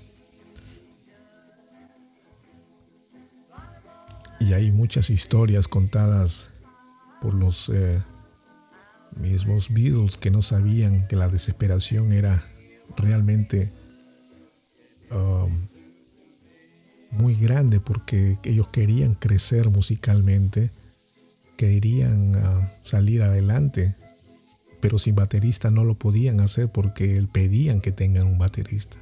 [4.42, 6.52] Y hay muchas historias contadas
[7.22, 8.04] por los eh,
[9.16, 12.44] mismos Beatles que no sabían que la desesperación era
[12.98, 13.72] realmente
[15.12, 15.68] um,
[17.12, 20.72] muy grande porque ellos querían crecer musicalmente,
[21.58, 23.96] querían uh, salir adelante
[24.82, 28.98] pero sin baterista no lo podían hacer porque pedían que tengan un baterista.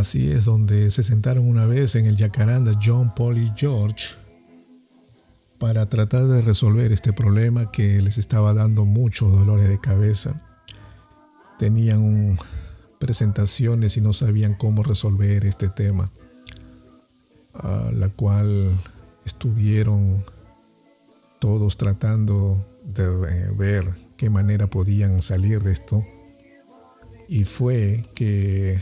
[0.00, 4.14] Así es donde se sentaron una vez en el Jacaranda John, Paul y George
[5.58, 10.40] para tratar de resolver este problema que les estaba dando muchos dolores de cabeza.
[11.58, 12.38] Tenían
[12.98, 16.10] presentaciones y no sabían cómo resolver este tema,
[17.52, 18.80] a la cual
[19.26, 20.24] estuvieron
[21.40, 26.06] todos tratando de ver qué manera podían salir de esto.
[27.28, 28.80] Y fue que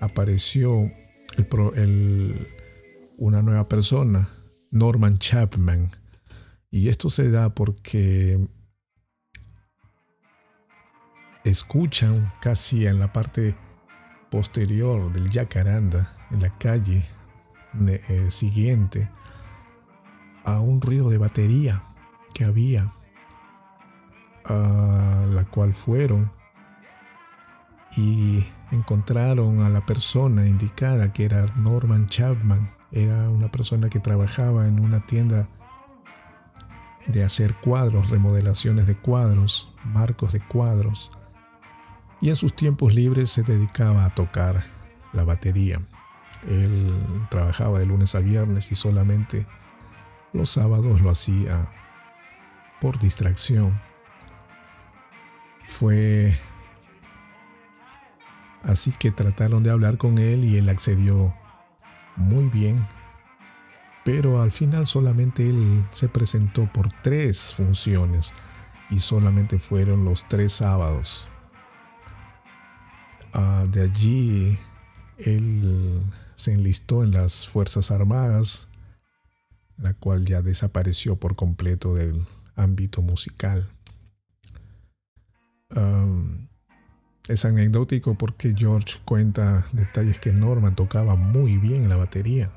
[0.00, 0.92] apareció
[3.16, 4.28] una nueva persona,
[4.70, 5.90] Norman Chapman.
[6.70, 8.38] Y esto se da porque
[11.44, 13.54] escuchan casi en la parte
[14.30, 17.04] posterior del Yacaranda, en la calle
[17.88, 19.08] eh, siguiente,
[20.44, 21.82] a un ruido de batería
[22.34, 22.92] que había,
[24.44, 26.30] a la cual fueron
[27.96, 32.70] y encontraron a la persona indicada que era Norman Chapman.
[32.90, 35.48] Era una persona que trabajaba en una tienda
[37.06, 41.10] de hacer cuadros, remodelaciones de cuadros, marcos de cuadros.
[42.20, 44.64] Y en sus tiempos libres se dedicaba a tocar
[45.12, 45.80] la batería.
[46.48, 46.92] Él
[47.30, 49.46] trabajaba de lunes a viernes y solamente
[50.32, 51.68] los sábados lo hacía
[52.80, 53.80] por distracción.
[55.64, 56.36] Fue
[58.66, 61.32] Así que trataron de hablar con él y él accedió
[62.16, 62.84] muy bien.
[64.04, 68.34] Pero al final solamente él se presentó por tres funciones
[68.90, 71.28] y solamente fueron los tres sábados.
[73.32, 74.58] Ah, de allí
[75.18, 76.02] él
[76.34, 78.68] se enlistó en las Fuerzas Armadas,
[79.76, 83.68] la cual ya desapareció por completo del ámbito musical.
[87.28, 92.50] Es anecdótico porque George cuenta detalles que Norman tocaba muy bien la batería.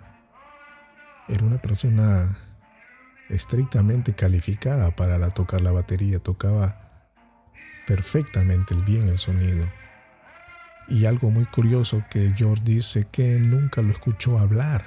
[1.27, 2.37] Era una persona
[3.29, 7.09] estrictamente calificada para tocar la batería, tocaba
[7.87, 9.67] perfectamente bien el sonido.
[10.87, 14.85] Y algo muy curioso que George dice que nunca lo escuchó hablar,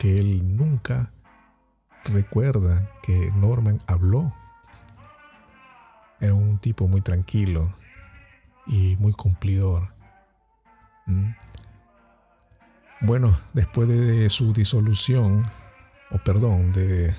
[0.00, 1.12] que él nunca
[2.04, 4.34] recuerda que Norman habló.
[6.20, 7.72] Era un tipo muy tranquilo,
[8.68, 9.94] y muy cumplidor.
[11.06, 11.30] ¿Mm?
[13.00, 15.44] Bueno, después de su disolución,
[16.10, 17.14] o perdón, de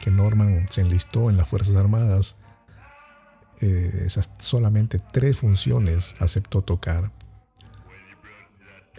[0.00, 2.38] que Norman se enlistó en las Fuerzas Armadas,
[3.60, 7.10] eh, esas solamente tres funciones aceptó tocar.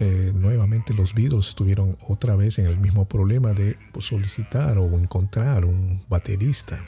[0.00, 5.64] Eh, nuevamente los Beatles estuvieron otra vez en el mismo problema de solicitar o encontrar
[5.64, 6.84] un baterista.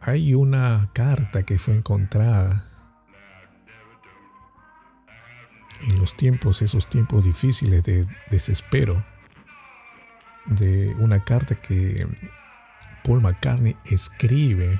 [0.00, 2.66] Hay una carta que fue encontrada
[5.82, 9.04] en los tiempos, esos tiempos difíciles de desespero,
[10.46, 12.06] de una carta que
[13.04, 14.78] Paul McCartney escribe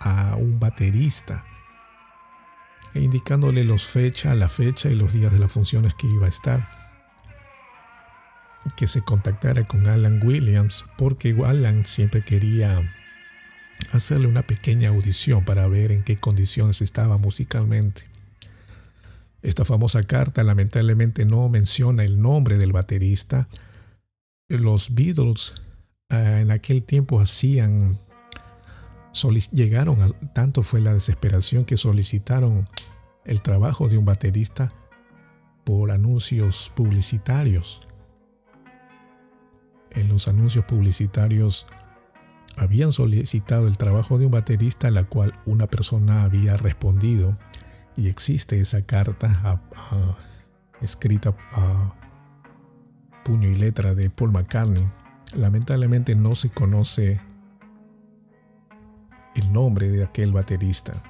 [0.00, 1.44] a un baterista,
[2.94, 6.28] e indicándole los fecha, la fecha y los días de las funciones que iba a
[6.28, 6.68] estar.
[8.76, 12.80] que se contactara con Alan Williams porque Alan siempre quería
[13.90, 18.11] hacerle una pequeña audición para ver en qué condiciones estaba musicalmente.
[19.42, 23.48] Esta famosa carta lamentablemente no menciona el nombre del baterista.
[24.48, 25.54] Los Beatles
[26.08, 27.98] eh, en aquel tiempo hacían,
[29.50, 32.64] llegaron a, tanto fue la desesperación que solicitaron
[33.24, 34.72] el trabajo de un baterista
[35.64, 37.80] por anuncios publicitarios.
[39.90, 41.66] En los anuncios publicitarios
[42.56, 47.36] habían solicitado el trabajo de un baterista a la cual una persona había respondido
[47.96, 49.60] y existe esa carta
[50.80, 51.94] escrita a
[53.24, 54.88] puño y letra de Paul McCartney.
[55.34, 57.20] Lamentablemente no se conoce
[59.34, 61.02] el nombre de aquel baterista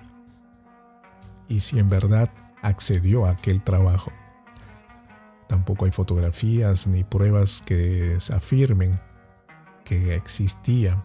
[1.49, 2.31] y si en verdad
[2.63, 4.13] accedió a aquel trabajo.
[5.49, 8.99] Tampoco hay fotografías ni pruebas que afirmen
[9.85, 11.03] que existía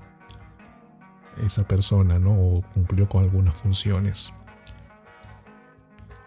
[1.43, 2.31] esa persona, ¿no?
[2.31, 4.31] O cumplió con algunas funciones.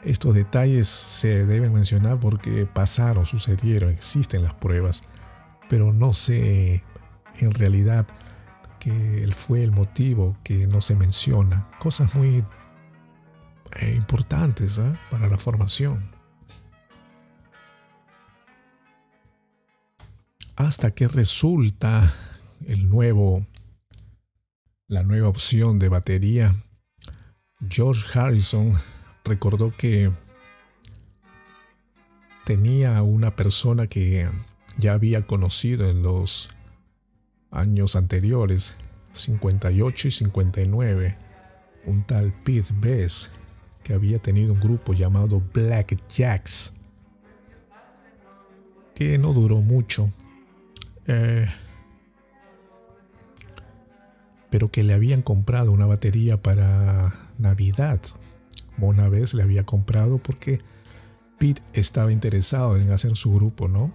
[0.04, 5.04] Estos detalles se deben mencionar porque pasaron, sucedieron, existen las pruebas,
[5.68, 6.82] pero no sé
[7.38, 8.06] en realidad
[8.78, 11.68] que fue el motivo que no se menciona.
[11.78, 12.44] Cosas muy
[13.78, 14.98] eh, importantes ¿eh?
[15.10, 16.10] para la formación.
[20.56, 22.14] Hasta que resulta
[22.66, 23.46] el nuevo,
[24.86, 26.54] la nueva opción de batería,
[27.68, 28.78] George Harrison
[29.30, 30.10] recordó que
[32.44, 34.28] tenía una persona que
[34.76, 36.50] ya había conocido en los
[37.52, 38.74] años anteriores,
[39.12, 41.16] 58 y 59,
[41.86, 43.36] un tal Pete Best,
[43.84, 46.72] que había tenido un grupo llamado Black Jacks,
[48.96, 50.10] que no duró mucho,
[51.06, 51.48] eh,
[54.50, 58.00] pero que le habían comprado una batería para Navidad
[58.80, 60.60] Mona vez le había comprado porque
[61.38, 63.92] Pete estaba interesado en hacer su grupo, ¿no?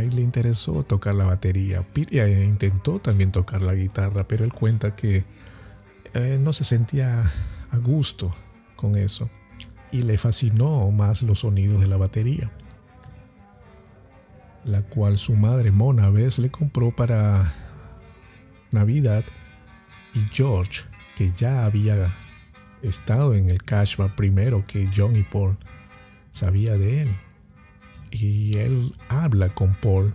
[0.00, 1.84] y le interesó tocar la batería.
[1.92, 5.24] Pete eh, intentó también tocar la guitarra, pero él cuenta que
[6.14, 7.30] eh, no se sentía
[7.70, 8.34] a gusto
[8.76, 9.28] con eso
[9.92, 12.50] y le fascinó más los sonidos de la batería,
[14.64, 17.52] la cual su madre Mona vez le compró para
[18.70, 19.24] Navidad
[20.14, 20.82] y George,
[21.16, 22.14] que ya había
[22.82, 25.56] estado en el cashback primero que John y Paul
[26.30, 27.16] sabía de él.
[28.10, 30.14] Y él habla con Paul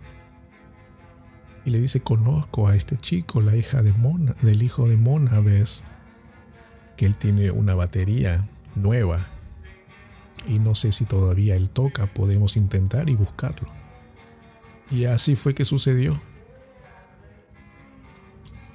[1.63, 5.39] y le dice, conozco a este chico, la hija de Mona, del hijo de Mona,
[5.39, 5.86] ves
[6.97, 9.28] que él tiene una batería nueva
[10.47, 13.68] y no sé si todavía él toca, podemos intentar y buscarlo.
[14.91, 16.22] Y así fue que sucedió.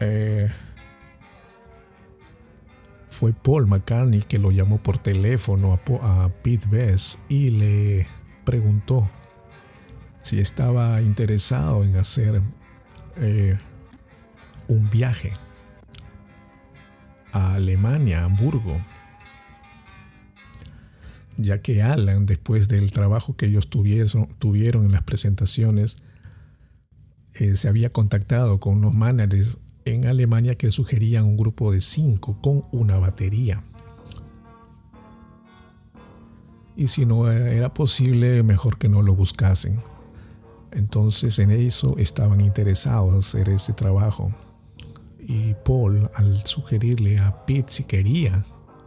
[0.01, 0.51] Eh,
[3.21, 8.07] fue Paul McCartney que lo llamó por teléfono a, Pete Best y le
[8.47, 9.11] preguntó
[10.23, 12.41] si estaba interesado en hacer
[13.19, 13.59] eh,
[14.69, 15.35] un viaje
[17.33, 18.81] a Alemania, a Hamburgo,
[21.37, 25.99] ya que Alan, después del trabajo que ellos tuvieron, en las presentaciones,
[27.35, 29.59] eh, se había contactado con unos managers
[29.95, 33.63] en Alemania que sugerían un grupo de cinco con una batería.
[36.77, 39.83] Y si no era posible, mejor que no lo buscasen.
[40.73, 44.33] Entonces en eso estaban interesados hacer ese trabajo.
[45.21, 48.43] Y Paul, al sugerirle a Pete si quería,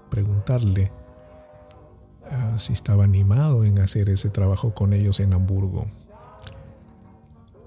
[0.10, 0.92] preguntarle
[2.30, 5.88] ah, si estaba animado en hacer ese trabajo con ellos en Hamburgo.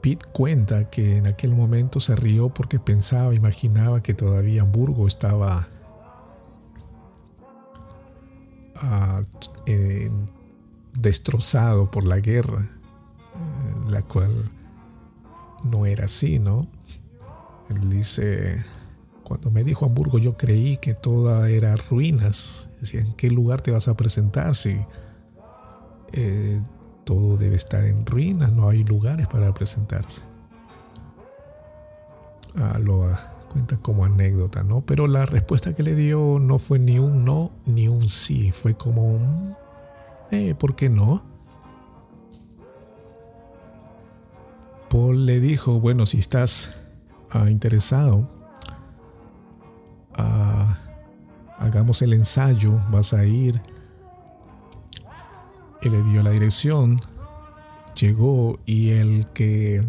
[0.06, 5.66] Pete cuenta que en aquel momento se rió porque pensaba, imaginaba que todavía Hamburgo estaba
[8.76, 9.22] ah,
[10.96, 12.70] destrozado por la guerra,
[13.34, 14.30] eh, la cual
[15.64, 16.68] no era así, ¿no?
[17.68, 18.64] Él dice,
[19.24, 22.70] cuando me dijo Hamburgo yo creí que toda era ruinas.
[22.78, 24.78] Decía, ¿en qué lugar te vas a presentar si
[26.12, 26.62] eh,
[27.06, 30.22] todo debe estar en ruinas, no hay lugares para presentarse.
[32.56, 33.08] Ah, lo
[33.48, 34.80] cuenta como anécdota, ¿no?
[34.80, 38.74] Pero la respuesta que le dio no fue ni un no ni un sí, fue
[38.74, 39.56] como un,
[40.32, 41.22] eh, ¿por qué no?
[44.90, 46.74] Paul le dijo, bueno, si estás
[47.30, 48.28] ah, interesado,
[50.14, 50.76] ah,
[51.58, 53.62] hagamos el ensayo, vas a ir
[55.82, 56.98] le dio la dirección
[57.96, 59.84] llegó y el que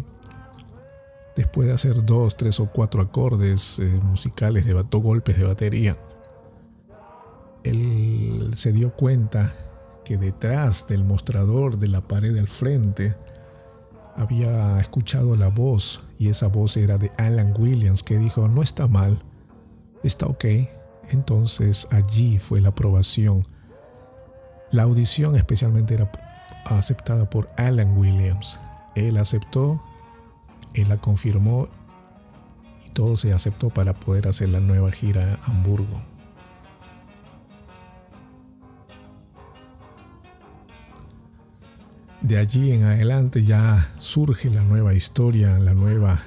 [1.36, 5.96] después de hacer dos, tres o cuatro acordes eh, musicales de dos golpes de batería,
[7.62, 9.52] él se dio cuenta
[10.04, 13.14] que detrás del mostrador de la pared del frente
[14.16, 18.88] había escuchado la voz y esa voz era de Alan Williams que dijo no está
[18.88, 19.22] mal,
[20.02, 20.44] está ok.
[21.10, 23.42] Entonces allí fue la aprobación.
[24.70, 26.10] La audición especialmente era
[26.64, 28.60] aceptada por Alan Williams.
[28.94, 29.82] Él aceptó
[30.74, 31.68] él la confirmó
[32.86, 36.02] y todo se aceptó para poder hacer la nueva gira a Hamburgo.
[42.20, 46.20] De allí en adelante ya surge la nueva historia, la nueva,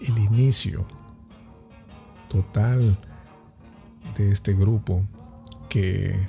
[0.00, 0.86] el inicio
[2.28, 2.98] total
[4.16, 5.04] de este grupo
[5.68, 6.26] que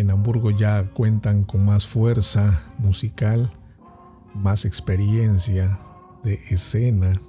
[0.00, 3.50] en Hamburgo ya cuentan con más fuerza musical
[4.34, 5.78] más experiencia
[6.22, 7.20] de escena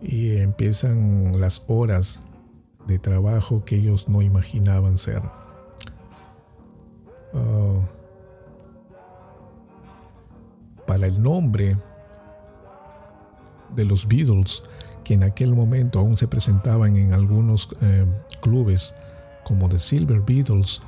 [0.00, 2.20] y empiezan las horas
[2.86, 5.22] de trabajo que ellos no imaginaban ser.
[7.34, 7.80] Ah,
[10.86, 11.76] para el nombre
[13.74, 14.62] de los Beatles,
[15.02, 18.06] que en aquel momento aún se presentaban en algunos eh,
[18.40, 18.94] clubes
[19.44, 20.82] como The Silver Beatles,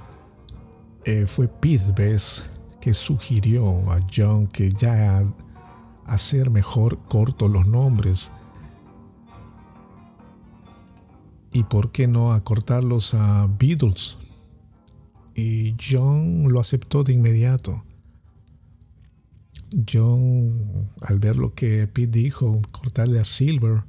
[1.08, 1.48] eh, fue
[1.96, 2.44] Best
[2.82, 5.24] que sugirió a John que ya
[6.04, 8.30] hacer mejor corto los nombres
[11.50, 14.18] y por qué no acortarlos a Beatles.
[15.34, 17.82] Y John lo aceptó de inmediato.
[19.90, 23.84] John, al ver lo que Pete dijo, cortarle a Silver,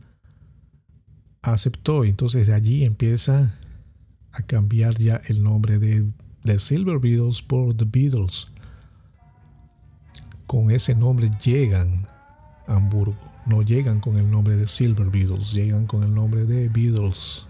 [1.41, 2.05] aceptó.
[2.05, 3.59] Entonces de allí empieza
[4.31, 6.13] a cambiar ya el nombre de,
[6.43, 8.51] de Silver Beatles por The Beatles
[10.49, 12.07] con ese nombre llegan
[12.65, 13.19] a Hamburgo.
[13.45, 17.48] No llegan con el nombre de Silver Beatles, llegan con el nombre de Beatles.